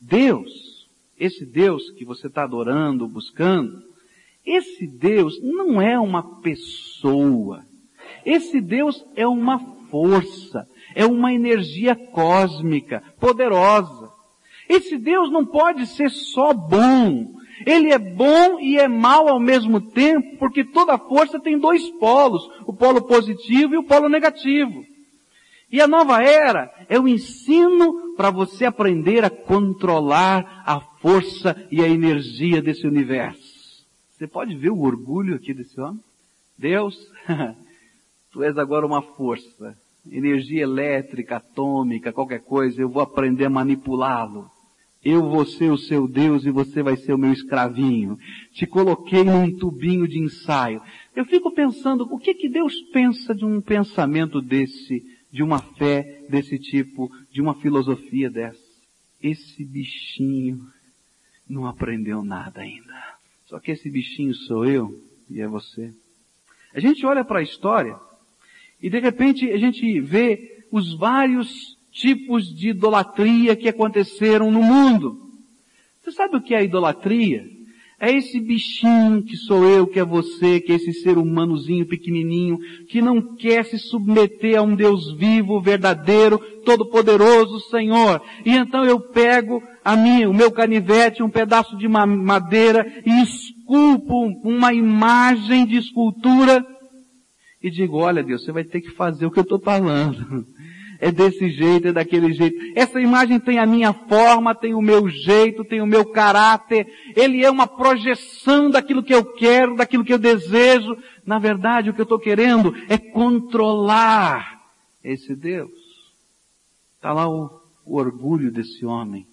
Deus, 0.00 0.48
esse 1.18 1.44
Deus 1.44 1.90
que 1.90 2.04
você 2.04 2.28
está 2.28 2.44
adorando, 2.44 3.08
buscando, 3.08 3.82
esse 4.44 4.86
Deus 4.86 5.42
não 5.42 5.82
é 5.82 5.98
uma 5.98 6.40
pessoa. 6.40 7.64
Esse 8.24 8.60
Deus 8.60 9.04
é 9.16 9.26
uma 9.26 9.58
força, 9.90 10.64
é 10.94 11.04
uma 11.04 11.32
energia 11.32 11.96
cósmica, 11.96 13.02
poderosa. 13.18 14.08
Esse 14.68 14.96
Deus 14.96 15.28
não 15.28 15.44
pode 15.44 15.88
ser 15.88 16.10
só 16.10 16.54
bom. 16.54 17.35
Ele 17.64 17.92
é 17.92 17.98
bom 17.98 18.60
e 18.60 18.78
é 18.78 18.88
mal 18.88 19.28
ao 19.28 19.40
mesmo 19.40 19.80
tempo, 19.80 20.36
porque 20.38 20.64
toda 20.64 20.98
força 20.98 21.40
tem 21.40 21.58
dois 21.58 21.88
polos, 21.98 22.42
o 22.66 22.72
polo 22.72 23.02
positivo 23.02 23.74
e 23.74 23.78
o 23.78 23.84
polo 23.84 24.08
negativo. 24.08 24.84
E 25.70 25.80
a 25.80 25.86
nova 25.86 26.22
era 26.22 26.70
é 26.88 26.98
o 26.98 27.08
ensino 27.08 28.14
para 28.16 28.30
você 28.30 28.64
aprender 28.64 29.24
a 29.24 29.30
controlar 29.30 30.62
a 30.64 30.80
força 30.80 31.56
e 31.70 31.82
a 31.82 31.88
energia 31.88 32.62
desse 32.62 32.86
universo. 32.86 33.84
Você 34.10 34.26
pode 34.26 34.56
ver 34.56 34.70
o 34.70 34.80
orgulho 34.80 35.34
aqui 35.34 35.52
desse 35.52 35.78
homem? 35.80 36.00
Deus, 36.56 36.96
tu 38.32 38.42
és 38.42 38.56
agora 38.56 38.86
uma 38.86 39.02
força, 39.02 39.76
energia 40.10 40.62
elétrica, 40.62 41.36
atômica, 41.36 42.12
qualquer 42.12 42.40
coisa, 42.40 42.80
eu 42.80 42.88
vou 42.88 43.02
aprender 43.02 43.44
a 43.44 43.50
manipulá-lo. 43.50 44.50
Eu 45.08 45.22
vou 45.22 45.46
ser 45.46 45.70
o 45.70 45.78
seu 45.78 46.08
Deus 46.08 46.44
e 46.44 46.50
você 46.50 46.82
vai 46.82 46.96
ser 46.96 47.14
o 47.14 47.18
meu 47.18 47.32
escravinho. 47.32 48.18
Te 48.50 48.66
coloquei 48.66 49.22
num 49.22 49.56
tubinho 49.56 50.08
de 50.08 50.18
ensaio. 50.18 50.82
Eu 51.14 51.24
fico 51.24 51.54
pensando, 51.54 52.08
o 52.10 52.18
que 52.18 52.34
que 52.34 52.48
Deus 52.48 52.74
pensa 52.92 53.32
de 53.32 53.44
um 53.44 53.60
pensamento 53.60 54.42
desse, 54.42 55.06
de 55.30 55.44
uma 55.44 55.60
fé 55.60 56.26
desse 56.28 56.58
tipo, 56.58 57.08
de 57.30 57.40
uma 57.40 57.54
filosofia 57.54 58.28
dessa? 58.28 58.58
Esse 59.22 59.64
bichinho 59.64 60.66
não 61.48 61.68
aprendeu 61.68 62.24
nada 62.24 62.62
ainda. 62.62 63.16
Só 63.44 63.60
que 63.60 63.70
esse 63.70 63.88
bichinho 63.88 64.34
sou 64.34 64.64
eu 64.64 65.00
e 65.30 65.40
é 65.40 65.46
você. 65.46 65.94
A 66.74 66.80
gente 66.80 67.06
olha 67.06 67.24
para 67.24 67.38
a 67.38 67.44
história 67.44 67.96
e 68.82 68.90
de 68.90 68.98
repente 68.98 69.48
a 69.52 69.56
gente 69.56 70.00
vê 70.00 70.66
os 70.72 70.98
vários 70.98 71.75
tipos 71.96 72.54
de 72.54 72.70
idolatria 72.70 73.56
que 73.56 73.68
aconteceram 73.68 74.50
no 74.50 74.62
mundo. 74.62 75.18
Você 76.02 76.12
sabe 76.12 76.36
o 76.36 76.42
que 76.42 76.54
é 76.54 76.62
idolatria? 76.62 77.44
É 77.98 78.12
esse 78.12 78.38
bichinho 78.38 79.22
que 79.22 79.36
sou 79.36 79.64
eu, 79.64 79.86
que 79.86 79.98
é 79.98 80.04
você, 80.04 80.60
que 80.60 80.70
é 80.70 80.74
esse 80.74 80.92
ser 80.92 81.16
humanozinho 81.16 81.86
pequenininho, 81.86 82.58
que 82.90 83.00
não 83.00 83.34
quer 83.36 83.64
se 83.64 83.78
submeter 83.78 84.58
a 84.58 84.62
um 84.62 84.76
Deus 84.76 85.16
vivo, 85.16 85.62
verdadeiro, 85.62 86.38
todo-poderoso, 86.66 87.58
Senhor. 87.70 88.20
E 88.44 88.50
então 88.50 88.84
eu 88.84 89.00
pego 89.00 89.62
a 89.82 89.96
minha, 89.96 90.28
o 90.28 90.34
meu 90.34 90.52
canivete, 90.52 91.22
um 91.22 91.30
pedaço 91.30 91.74
de 91.78 91.88
madeira 91.88 92.86
e 93.06 93.22
esculpo 93.22 94.26
uma 94.44 94.74
imagem 94.74 95.64
de 95.64 95.78
escultura 95.78 96.64
e 97.66 97.70
digo, 97.70 97.96
olha 97.96 98.22
Deus, 98.22 98.44
você 98.44 98.52
vai 98.52 98.62
ter 98.62 98.80
que 98.80 98.90
fazer 98.90 99.26
o 99.26 99.30
que 99.30 99.38
eu 99.38 99.42
estou 99.42 99.58
falando 99.58 100.46
é 101.00 101.10
desse 101.10 101.50
jeito, 101.50 101.88
é 101.88 101.92
daquele 101.92 102.32
jeito. 102.32 102.56
Essa 102.74 103.00
imagem 103.00 103.38
tem 103.38 103.58
a 103.58 103.66
minha 103.66 103.92
forma, 103.92 104.54
tem 104.54 104.74
o 104.74 104.82
meu 104.82 105.08
jeito, 105.08 105.64
tem 105.64 105.80
o 105.80 105.86
meu 105.86 106.04
caráter. 106.04 106.86
Ele 107.14 107.44
é 107.44 107.50
uma 107.50 107.66
projeção 107.66 108.70
daquilo 108.70 109.02
que 109.02 109.14
eu 109.14 109.24
quero, 109.24 109.76
daquilo 109.76 110.04
que 110.04 110.12
eu 110.12 110.18
desejo. 110.18 110.96
Na 111.24 111.38
verdade, 111.38 111.90
o 111.90 111.94
que 111.94 112.00
eu 112.00 112.04
estou 112.04 112.18
querendo 112.18 112.74
é 112.88 112.96
controlar 112.96 114.62
esse 115.02 115.34
Deus. 115.34 115.70
Está 116.96 117.12
lá 117.12 117.28
o, 117.28 117.60
o 117.84 117.96
orgulho 117.96 118.50
desse 118.50 118.84
homem, 118.84 119.26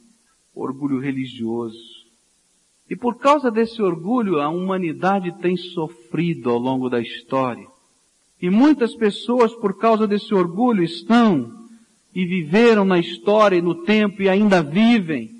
o 0.54 0.62
orgulho 0.62 1.00
religioso. 1.00 2.04
E 2.90 2.96
por 2.96 3.18
causa 3.18 3.50
desse 3.50 3.82
orgulho, 3.82 4.40
a 4.40 4.50
humanidade 4.50 5.32
tem 5.40 5.58
sofrido 5.58 6.50
ao 6.50 6.60
longo 6.60 6.90
da 6.90 7.02
história. 7.02 7.73
E 8.44 8.50
muitas 8.50 8.94
pessoas, 8.94 9.56
por 9.56 9.78
causa 9.78 10.06
desse 10.06 10.34
orgulho, 10.34 10.84
estão 10.84 11.50
e 12.14 12.26
viveram 12.26 12.84
na 12.84 13.00
história 13.00 13.56
e 13.56 13.62
no 13.62 13.86
tempo 13.86 14.22
e 14.22 14.28
ainda 14.28 14.62
vivem 14.62 15.32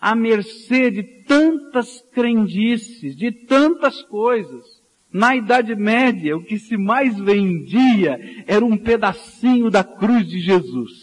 à 0.00 0.14
mercê 0.14 0.90
de 0.90 1.02
tantas 1.02 2.00
crendices, 2.14 3.14
de 3.14 3.30
tantas 3.30 4.00
coisas. 4.00 4.64
Na 5.12 5.36
Idade 5.36 5.76
Média, 5.76 6.34
o 6.34 6.42
que 6.42 6.58
se 6.58 6.78
mais 6.78 7.18
vendia 7.18 8.18
era 8.46 8.64
um 8.64 8.78
pedacinho 8.78 9.68
da 9.70 9.84
cruz 9.84 10.26
de 10.26 10.38
Jesus 10.40 10.99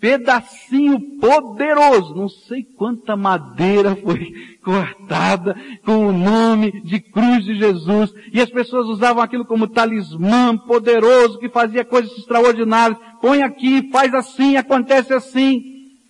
pedacinho 0.00 1.18
poderoso, 1.18 2.14
não 2.14 2.28
sei 2.28 2.64
quanta 2.64 3.14
madeira 3.14 3.94
foi 3.96 4.32
cortada 4.64 5.54
com 5.84 6.06
o 6.06 6.12
nome 6.12 6.80
de 6.80 6.98
cruz 7.00 7.44
de 7.44 7.56
Jesus, 7.56 8.12
e 8.32 8.40
as 8.40 8.50
pessoas 8.50 8.86
usavam 8.86 9.22
aquilo 9.22 9.44
como 9.44 9.68
talismã 9.68 10.56
poderoso 10.56 11.38
que 11.38 11.48
fazia 11.48 11.84
coisas 11.84 12.10
extraordinárias. 12.16 12.98
Põe 13.20 13.42
aqui, 13.42 13.90
faz 13.90 14.14
assim, 14.14 14.56
acontece 14.56 15.12
assim. 15.12 15.62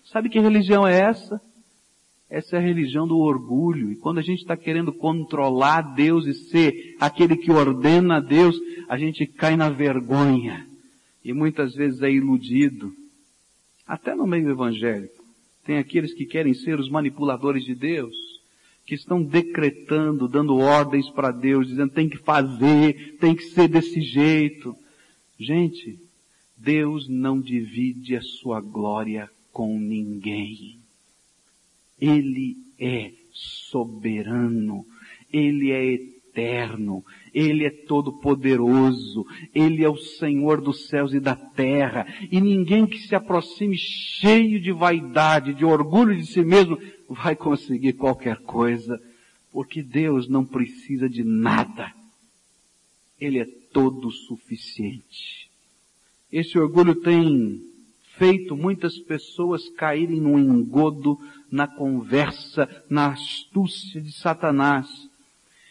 Sabe 0.05 0.29
que 0.29 0.39
religião 0.39 0.87
é 0.87 1.01
essa? 1.01 1.41
Essa 2.31 2.57
é 2.57 2.59
a 2.61 2.63
religião 2.63 3.09
do 3.09 3.19
orgulho. 3.19 3.91
E 3.91 3.97
quando 3.97 4.19
a 4.19 4.23
gente 4.23 4.41
está 4.41 4.57
querendo 4.57 4.93
controlar 4.93 5.83
Deus 5.95 6.27
e 6.27 6.35
ser 6.35 6.97
aquele 7.01 7.37
que 7.37 7.51
ordena 7.51 8.19
a 8.19 8.21
Deus, 8.21 8.57
a 8.89 8.97
gente 8.97 9.27
cai 9.27 9.57
na 9.57 9.69
vergonha. 9.69 10.65
E 11.25 11.33
muitas 11.33 11.75
vezes 11.75 12.01
é 12.03 12.11
iludido 12.11 12.93
até 13.91 14.15
no 14.15 14.25
meio 14.25 14.49
evangélico, 14.49 15.25
tem 15.65 15.77
aqueles 15.79 16.15
que 16.15 16.25
querem 16.25 16.55
ser 16.55 16.79
os 16.79 16.89
manipuladores 16.89 17.65
de 17.65 17.75
Deus, 17.75 18.15
que 18.87 18.95
estão 18.95 19.21
decretando, 19.21 20.29
dando 20.29 20.59
ordens 20.59 21.11
para 21.11 21.33
Deus, 21.33 21.67
dizendo 21.67 21.91
tem 21.91 22.09
que 22.09 22.17
fazer, 22.17 23.17
tem 23.19 23.35
que 23.35 23.43
ser 23.43 23.67
desse 23.67 24.01
jeito. 24.01 24.77
Gente, 25.37 25.99
Deus 26.57 27.09
não 27.09 27.41
divide 27.41 28.15
a 28.15 28.23
sua 28.23 28.61
glória 28.61 29.29
com 29.53 29.77
ninguém. 29.77 30.79
Ele 32.01 32.59
é 32.79 33.11
soberano, 33.33 34.87
Ele 35.33 35.73
é 35.73 35.95
eterno, 35.95 37.05
ele 37.32 37.64
é 37.64 37.71
todo 37.71 38.12
poderoso, 38.12 39.26
Ele 39.54 39.84
é 39.84 39.88
o 39.88 39.97
Senhor 39.97 40.60
dos 40.60 40.88
céus 40.88 41.12
e 41.12 41.21
da 41.21 41.34
terra, 41.34 42.06
e 42.30 42.40
ninguém 42.40 42.86
que 42.86 42.99
se 42.99 43.14
aproxime 43.14 43.76
cheio 43.76 44.60
de 44.60 44.73
vaidade, 44.73 45.54
de 45.54 45.64
orgulho 45.64 46.16
de 46.16 46.26
si 46.26 46.43
mesmo, 46.43 46.78
vai 47.08 47.34
conseguir 47.36 47.95
qualquer 47.95 48.38
coisa, 48.38 49.00
porque 49.52 49.82
Deus 49.82 50.28
não 50.28 50.45
precisa 50.45 51.08
de 51.08 51.25
nada. 51.25 51.93
Ele 53.21 53.38
é 53.38 53.45
todo 53.73 54.10
suficiente. 54.10 55.49
Esse 56.32 56.58
orgulho 56.58 56.95
tem 56.97 57.60
feito 58.16 58.56
muitas 58.56 58.99
pessoas 58.99 59.69
caírem 59.71 60.21
no 60.21 60.38
engodo, 60.38 61.19
na 61.50 61.66
conversa, 61.66 62.69
na 62.88 63.08
astúcia 63.12 64.00
de 64.00 64.12
Satanás 64.12 65.10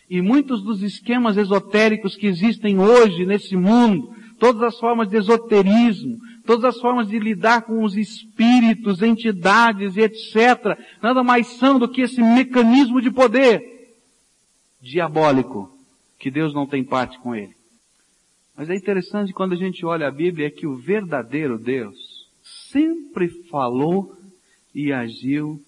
e 0.09 0.21
muitos 0.21 0.63
dos 0.63 0.81
esquemas 0.81 1.37
esotéricos 1.37 2.15
que 2.15 2.25
existem 2.25 2.79
hoje 2.79 3.25
nesse 3.25 3.55
mundo, 3.55 4.13
todas 4.39 4.61
as 4.63 4.79
formas 4.79 5.07
de 5.07 5.17
esoterismo, 5.17 6.17
todas 6.45 6.65
as 6.65 6.81
formas 6.81 7.07
de 7.07 7.19
lidar 7.19 7.61
com 7.61 7.83
os 7.83 7.95
espíritos, 7.95 9.03
entidades 9.03 9.95
e 9.95 10.01
etc., 10.01 10.77
nada 11.01 11.23
mais 11.23 11.45
são 11.47 11.77
do 11.77 11.87
que 11.87 12.01
esse 12.01 12.21
mecanismo 12.21 12.99
de 12.99 13.11
poder 13.11 13.61
diabólico, 14.81 15.69
que 16.17 16.31
Deus 16.31 16.53
não 16.53 16.65
tem 16.65 16.83
parte 16.83 17.19
com 17.19 17.35
ele. 17.35 17.53
Mas 18.55 18.69
é 18.69 18.75
interessante 18.75 19.31
quando 19.31 19.53
a 19.53 19.57
gente 19.57 19.85
olha 19.85 20.07
a 20.07 20.11
Bíblia 20.11 20.47
é 20.47 20.51
que 20.51 20.65
o 20.65 20.75
verdadeiro 20.75 21.57
Deus 21.57 21.95
sempre 22.41 23.29
falou 23.49 24.17
e 24.73 24.91
agiu 24.91 25.61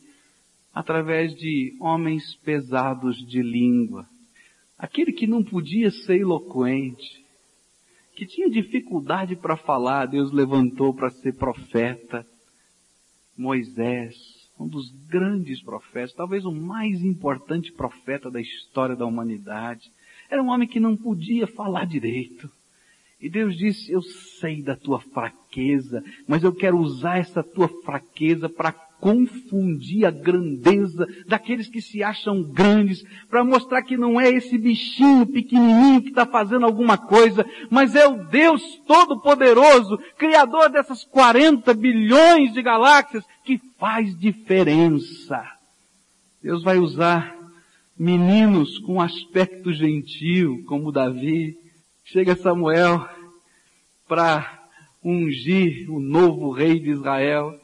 através 0.73 1.35
de 1.35 1.75
homens 1.79 2.35
pesados 2.43 3.17
de 3.17 3.41
língua, 3.41 4.07
Aquele 4.81 5.11
que 5.13 5.27
não 5.27 5.43
podia 5.43 5.91
ser 5.91 6.21
eloquente, 6.21 7.23
que 8.15 8.25
tinha 8.25 8.49
dificuldade 8.49 9.35
para 9.35 9.55
falar, 9.55 10.07
Deus 10.07 10.31
levantou 10.31 10.91
para 10.91 11.11
ser 11.11 11.33
profeta. 11.33 12.25
Moisés, 13.37 14.15
um 14.59 14.67
dos 14.67 14.89
grandes 15.07 15.61
profetas, 15.61 16.13
talvez 16.13 16.45
o 16.45 16.51
mais 16.51 17.03
importante 17.03 17.71
profeta 17.71 18.31
da 18.31 18.41
história 18.41 18.95
da 18.95 19.05
humanidade. 19.05 19.91
Era 20.27 20.41
um 20.41 20.49
homem 20.49 20.67
que 20.67 20.79
não 20.79 20.97
podia 20.97 21.45
falar 21.45 21.85
direito. 21.85 22.49
E 23.19 23.29
Deus 23.29 23.55
disse, 23.55 23.91
eu 23.91 24.01
sei 24.01 24.63
da 24.63 24.75
tua 24.75 24.99
fraqueza, 24.99 26.03
mas 26.27 26.43
eu 26.43 26.55
quero 26.55 26.79
usar 26.79 27.19
essa 27.19 27.43
tua 27.43 27.67
fraqueza 27.83 28.49
para 28.49 28.71
confundir 29.01 30.05
a 30.05 30.11
grandeza 30.11 31.07
daqueles 31.27 31.67
que 31.67 31.81
se 31.81 32.03
acham 32.03 32.43
grandes, 32.43 33.03
para 33.27 33.43
mostrar 33.43 33.81
que 33.81 33.97
não 33.97 34.21
é 34.21 34.29
esse 34.29 34.57
bichinho 34.57 35.25
pequenininho 35.25 36.03
que 36.03 36.09
está 36.09 36.25
fazendo 36.25 36.67
alguma 36.67 36.97
coisa, 36.97 37.43
mas 37.69 37.95
é 37.95 38.07
o 38.07 38.23
Deus 38.27 38.61
Todo-Poderoso, 38.87 39.97
Criador 40.17 40.69
dessas 40.69 41.03
40 41.03 41.73
bilhões 41.73 42.53
de 42.53 42.61
galáxias, 42.61 43.25
que 43.43 43.59
faz 43.79 44.17
diferença. 44.17 45.43
Deus 46.41 46.63
vai 46.63 46.77
usar 46.77 47.35
meninos 47.97 48.77
com 48.79 49.01
aspecto 49.01 49.73
gentil, 49.73 50.63
como 50.67 50.91
Davi. 50.91 51.57
Chega 52.03 52.35
Samuel 52.35 53.07
para 54.07 54.59
ungir 55.03 55.89
o 55.89 55.99
novo 55.99 56.51
rei 56.51 56.79
de 56.79 56.91
Israel 56.91 57.60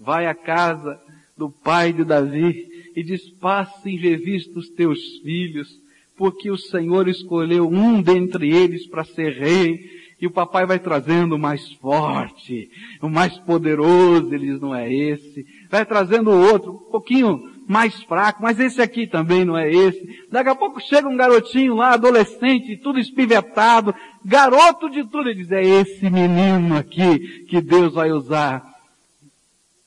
vai 0.00 0.26
à 0.26 0.34
casa 0.34 0.98
do 1.36 1.50
pai 1.50 1.92
de 1.92 2.04
Davi 2.04 2.66
e 2.96 3.02
diz, 3.02 3.28
passe 3.40 3.90
em 3.90 3.96
revista 3.96 4.58
os 4.58 4.68
teus 4.70 4.98
filhos, 5.22 5.68
porque 6.16 6.50
o 6.50 6.56
Senhor 6.56 7.08
escolheu 7.08 7.68
um 7.68 8.02
dentre 8.02 8.50
eles 8.50 8.86
para 8.86 9.04
ser 9.04 9.32
rei, 9.32 10.00
e 10.20 10.26
o 10.26 10.30
papai 10.30 10.66
vai 10.66 10.78
trazendo 10.78 11.36
o 11.36 11.38
mais 11.38 11.72
forte, 11.74 12.68
o 13.00 13.08
mais 13.08 13.38
poderoso, 13.38 14.34
ele 14.34 14.48
diz, 14.48 14.60
não 14.60 14.74
é 14.74 14.92
esse, 14.92 15.46
vai 15.70 15.86
trazendo 15.86 16.30
o 16.30 16.52
outro, 16.52 16.72
um 16.72 16.90
pouquinho 16.90 17.40
mais 17.66 18.02
fraco, 18.02 18.42
mas 18.42 18.60
esse 18.60 18.82
aqui 18.82 19.06
também 19.06 19.46
não 19.46 19.56
é 19.56 19.70
esse. 19.70 20.26
Daqui 20.30 20.50
a 20.50 20.54
pouco 20.54 20.78
chega 20.78 21.08
um 21.08 21.16
garotinho 21.16 21.74
lá, 21.74 21.94
adolescente, 21.94 22.76
tudo 22.76 22.98
espivetado, 22.98 23.94
garoto 24.22 24.90
de 24.90 25.04
tudo, 25.04 25.30
ele 25.30 25.42
diz, 25.42 25.52
é 25.52 25.62
esse 25.62 26.10
menino 26.10 26.76
aqui 26.76 27.46
que 27.46 27.62
Deus 27.62 27.94
vai 27.94 28.10
usar 28.12 28.69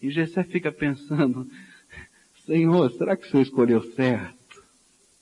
e 0.04 0.12
Jessé 0.12 0.44
fica 0.44 0.70
pensando, 0.70 1.50
Senhor, 2.46 2.92
será 2.92 3.16
que 3.16 3.26
o 3.26 3.30
Senhor 3.32 3.44
escolheu 3.44 3.82
certo? 3.94 4.62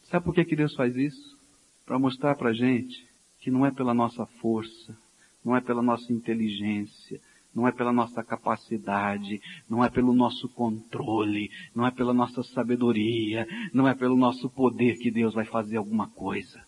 Sabe 0.06 0.26
por 0.26 0.34
que, 0.34 0.44
que 0.44 0.56
Deus 0.56 0.74
faz 0.74 0.96
isso? 0.96 1.38
Para 1.86 2.00
mostrar 2.00 2.34
para 2.34 2.50
a 2.50 2.54
gente 2.54 3.08
que 3.40 3.52
não 3.52 3.64
é 3.64 3.70
pela 3.70 3.94
nossa 3.94 4.26
força, 4.26 4.98
não 5.46 5.56
é 5.56 5.62
pela 5.62 5.84
nossa 5.84 6.12
inteligência, 6.12 7.22
não 7.54 7.68
é 7.68 7.72
pela 7.72 7.94
nossa 7.94 8.24
capacidade, 8.24 9.40
não 9.70 9.86
é 9.86 9.90
pelo 9.90 10.14
nosso 10.14 10.50
controle, 10.50 11.52
não 11.76 11.86
é 11.86 11.92
pela 11.92 12.12
nossa 12.14 12.42
sabedoria, 12.42 13.48
não 13.72 13.88
é 13.88 13.94
pelo 13.94 14.18
nosso 14.18 14.50
poder 14.50 14.98
que 14.98 15.12
Deus 15.12 15.36
vai 15.36 15.46
fazer 15.46 15.78
alguma 15.78 16.10
coisa. 16.10 16.60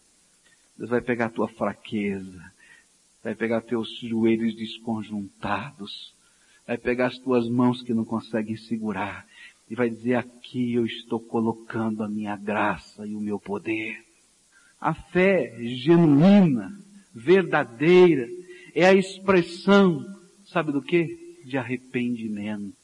Deus 0.78 0.92
vai 0.92 1.02
pegar 1.02 1.26
a 1.26 1.32
tua 1.32 1.48
fraqueza, 1.48 2.44
vai 3.24 3.34
pegar 3.34 3.62
teus 3.62 3.90
joelhos 4.02 4.56
desconjuntados, 4.56 6.13
vai 6.66 6.78
pegar 6.78 7.08
as 7.08 7.18
tuas 7.18 7.50
mãos 7.50 7.82
que 7.82 7.94
não 7.94 8.06
conseguem 8.06 8.56
segurar 8.56 9.26
e 9.70 9.76
vai 9.76 9.90
dizer 9.90 10.16
aqui 10.16 10.74
eu 10.74 10.86
estou 10.86 11.20
colocando 11.20 12.04
a 12.04 12.10
minha 12.10 12.36
graça 12.36 13.08
e 13.08 13.16
o 13.16 13.20
meu 13.20 13.40
poder. 13.40 13.98
A 14.80 14.94
fé 14.94 15.58
genuína, 15.62 16.72
verdadeira, 17.14 18.28
é 18.76 18.86
a 18.86 18.94
expressão, 18.94 20.06
sabe 20.46 20.72
do 20.72 20.82
que? 20.82 21.42
De 21.46 21.58
arrependimento. 21.58 22.76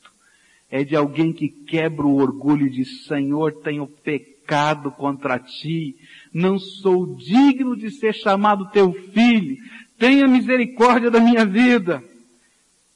É 0.69 0.83
de 0.83 0.95
alguém 0.95 1.33
que 1.33 1.49
quebra 1.49 2.05
o 2.05 2.15
orgulho 2.15 2.67
e 2.67 2.71
diz, 2.71 3.05
Senhor, 3.05 3.61
tenho 3.61 3.87
pecado 3.87 4.91
contra 4.91 5.39
ti, 5.39 5.95
não 6.33 6.57
sou 6.57 7.15
digno 7.15 7.75
de 7.75 7.91
ser 7.91 8.13
chamado 8.13 8.69
teu 8.71 8.93
filho, 8.93 9.57
tenha 9.97 10.27
misericórdia 10.27 11.11
da 11.11 11.19
minha 11.19 11.45
vida. 11.45 12.03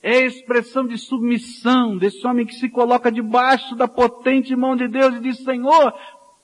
É 0.04 0.18
a 0.18 0.26
expressão 0.26 0.86
de 0.86 0.98
submissão 0.98 1.98
desse 1.98 2.28
homem 2.28 2.46
que 2.46 2.56
se 2.56 2.70
coloca 2.70 3.10
debaixo 3.10 3.74
da 3.74 3.88
potente 3.88 4.54
mão 4.54 4.76
de 4.76 4.88
Deus 4.88 5.16
e 5.16 5.22
diz, 5.22 5.38
Senhor, 5.38 5.94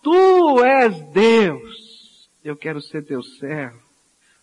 Tu 0.02 0.63
és 0.63 1.02
Deus. 1.12 2.30
Eu 2.43 2.56
quero 2.56 2.82
ser 2.82 3.06
teu 3.06 3.22
servo. 3.22 3.80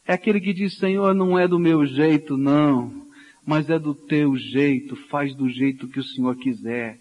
É 0.07 0.13
aquele 0.13 0.41
que 0.41 0.53
diz, 0.53 0.77
Senhor, 0.77 1.15
não 1.15 1.39
é 1.39 1.49
do 1.49 1.59
meu 1.59 1.85
jeito, 1.85 2.37
não, 2.37 3.07
mas 3.45 3.71
é 3.71 3.79
do 3.79 3.95
teu 3.95 4.37
jeito, 4.37 4.95
faz 5.09 5.35
do 5.35 5.49
jeito 5.49 5.89
que 5.89 5.99
o 5.99 6.05
Senhor 6.05 6.37
quiser. 6.37 7.01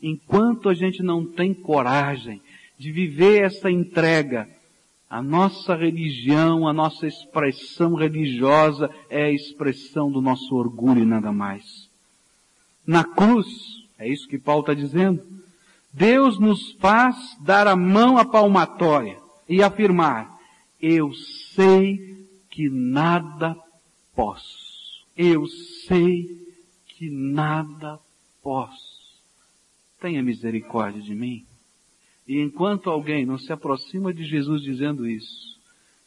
Enquanto 0.00 0.68
a 0.68 0.74
gente 0.74 1.02
não 1.02 1.24
tem 1.24 1.54
coragem 1.54 2.40
de 2.78 2.92
viver 2.92 3.42
essa 3.42 3.70
entrega, 3.70 4.48
a 5.14 5.22
nossa 5.22 5.76
religião, 5.76 6.66
a 6.66 6.72
nossa 6.72 7.06
expressão 7.06 7.94
religiosa 7.94 8.90
é 9.08 9.26
a 9.26 9.30
expressão 9.30 10.10
do 10.10 10.20
nosso 10.20 10.56
orgulho 10.56 11.02
e 11.02 11.06
nada 11.06 11.30
mais. 11.30 11.88
Na 12.84 13.04
cruz, 13.04 13.46
é 13.96 14.08
isso 14.08 14.26
que 14.26 14.40
Paulo 14.40 14.62
está 14.62 14.74
dizendo, 14.74 15.24
Deus 15.92 16.40
nos 16.40 16.72
faz 16.80 17.16
dar 17.40 17.68
a 17.68 17.76
mão 17.76 18.18
à 18.18 18.24
palmatória 18.24 19.16
e 19.48 19.62
afirmar, 19.62 20.36
eu 20.82 21.12
sei 21.54 22.26
que 22.50 22.68
nada 22.68 23.56
posso. 24.16 25.04
Eu 25.16 25.46
sei 25.86 26.26
que 26.88 27.08
nada 27.08 28.00
posso. 28.42 29.22
Tenha 30.00 30.24
misericórdia 30.24 31.00
de 31.00 31.14
mim. 31.14 31.46
E 32.26 32.40
enquanto 32.40 32.88
alguém 32.88 33.26
não 33.26 33.38
se 33.38 33.52
aproxima 33.52 34.12
de 34.12 34.24
Jesus 34.24 34.62
dizendo 34.62 35.06
isso, 35.06 35.58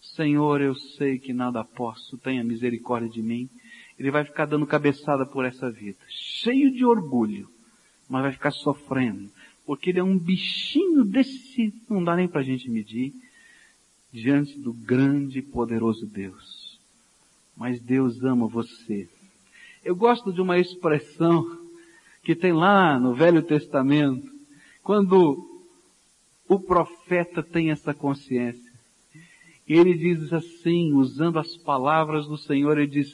Senhor, 0.02 0.62
eu 0.62 0.74
sei 0.76 1.20
que 1.20 1.34
nada 1.34 1.64
posso, 1.64 2.18
tenha 2.18 2.44
misericórdia 2.44 3.10
de 3.10 3.22
mim, 3.22 3.50
ele 4.00 4.12
vai 4.12 4.24
ficar 4.24 4.46
dando 4.46 4.66
cabeçada 4.66 5.26
por 5.26 5.46
essa 5.46 5.70
vida, 5.70 5.98
cheio 6.08 6.72
de 6.72 6.86
orgulho, 6.86 7.50
mas 8.10 8.24
vai 8.24 8.32
ficar 8.32 8.52
sofrendo, 8.52 9.30
porque 9.66 9.90
ele 9.90 10.00
é 10.00 10.04
um 10.04 10.18
bichinho 10.18 11.04
desse, 11.04 11.74
não 11.90 12.04
dá 12.04 12.16
nem 12.16 12.28
pra 12.28 12.42
gente 12.42 12.70
medir, 12.70 13.14
diante 14.12 14.58
do 14.58 14.74
grande 14.74 15.40
e 15.40 15.44
poderoso 15.44 16.06
Deus. 16.08 16.80
Mas 17.56 17.82
Deus 17.82 18.24
ama 18.24 18.48
você. 18.48 19.10
Eu 19.84 19.96
gosto 19.96 20.32
de 20.32 20.42
uma 20.42 20.58
expressão 20.58 21.46
que 22.24 22.36
tem 22.36 22.54
lá 22.54 23.00
no 23.00 23.14
Velho 23.14 23.42
Testamento, 23.42 24.30
quando 24.84 25.47
o 26.48 26.60
profeta 26.60 27.44
tem 27.44 27.72
essa 27.72 27.94
consciência. 27.94 28.72
Ele 29.68 29.94
diz 29.94 30.32
assim, 30.32 30.94
usando 30.94 31.40
as 31.40 31.58
palavras 31.58 32.26
do 32.26 32.38
Senhor, 32.38 32.78
ele 32.78 32.88
diz, 32.88 33.10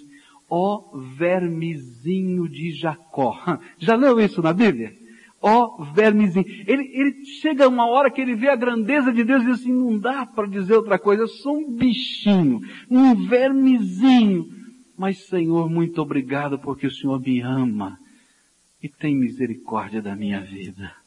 ó 0.50 0.84
oh, 0.94 1.00
vermezinho 1.00 2.48
de 2.48 2.72
Jacó. 2.72 3.36
Já 3.80 3.96
leu 3.96 4.20
isso 4.20 4.42
na 4.42 4.54
Bíblia? 4.54 4.94
Ó 5.42 5.78
oh, 5.80 5.84
vermezinho. 5.84 6.46
Ele, 6.68 6.90
ele 6.94 7.26
chega 7.42 7.68
uma 7.68 7.88
hora 7.88 8.12
que 8.12 8.22
ele 8.22 8.36
vê 8.36 8.50
a 8.50 8.56
grandeza 8.56 9.12
de 9.12 9.24
Deus 9.24 9.42
e 9.42 9.48
diz 9.48 9.62
assim, 9.62 9.74
não 9.74 9.98
dá 9.98 10.26
para 10.26 10.48
dizer 10.48 10.76
outra 10.76 11.00
coisa, 11.00 11.24
eu 11.24 11.28
sou 11.28 11.58
um 11.58 11.72
bichinho, 11.76 12.62
um 12.90 13.16
vermezinho. 13.28 14.48
Mas 14.96 15.26
Senhor, 15.26 15.68
muito 15.70 16.02
obrigado 16.02 16.60
porque 16.60 16.86
o 16.86 16.92
Senhor 16.92 17.20
me 17.20 17.42
ama 17.42 17.98
e 18.82 18.88
tem 18.88 19.16
misericórdia 19.16 20.04
da 20.04 20.16
minha 20.16 20.40
vida. 20.40 21.03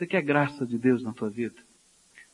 Você 0.00 0.06
quer 0.06 0.22
graça 0.22 0.64
de 0.64 0.78
Deus 0.78 1.02
na 1.02 1.12
tua 1.12 1.28
vida? 1.28 1.56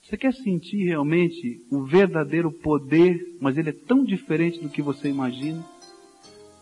Você 0.00 0.16
quer 0.16 0.32
sentir 0.32 0.84
realmente 0.84 1.60
o 1.68 1.82
verdadeiro 1.82 2.52
poder, 2.52 3.36
mas 3.40 3.58
ele 3.58 3.70
é 3.70 3.72
tão 3.72 4.04
diferente 4.04 4.60
do 4.60 4.68
que 4.68 4.80
você 4.80 5.08
imagina? 5.08 5.66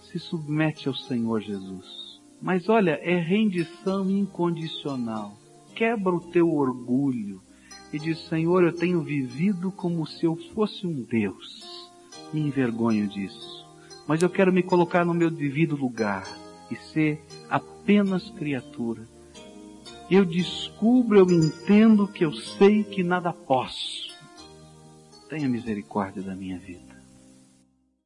Se 0.04 0.18
submete 0.18 0.88
ao 0.88 0.94
Senhor 0.94 1.42
Jesus. 1.42 2.18
Mas 2.40 2.70
olha, 2.70 2.98
é 3.02 3.18
rendição 3.18 4.10
incondicional. 4.10 5.36
Quebra 5.74 6.14
o 6.14 6.30
teu 6.30 6.50
orgulho 6.50 7.42
e 7.92 7.98
diz, 7.98 8.20
Senhor, 8.20 8.64
eu 8.64 8.72
tenho 8.72 9.02
vivido 9.02 9.70
como 9.70 10.06
se 10.06 10.24
eu 10.24 10.34
fosse 10.54 10.86
um 10.86 11.02
Deus. 11.02 11.86
Me 12.32 12.40
envergonho 12.40 13.06
disso. 13.08 13.68
Mas 14.08 14.22
eu 14.22 14.30
quero 14.30 14.50
me 14.50 14.62
colocar 14.62 15.04
no 15.04 15.12
meu 15.12 15.30
devido 15.30 15.76
lugar 15.76 16.26
e 16.70 16.76
ser 16.76 17.20
apenas 17.50 18.30
criatura 18.30 19.06
eu 20.10 20.24
descubro, 20.24 21.18
eu 21.18 21.30
entendo 21.30 22.06
que 22.06 22.24
eu 22.24 22.32
sei 22.32 22.84
que 22.84 23.02
nada 23.02 23.32
posso. 23.32 24.14
Tenha 25.28 25.48
misericórdia 25.48 26.22
da 26.22 26.34
minha 26.34 26.58
vida. 26.58 26.93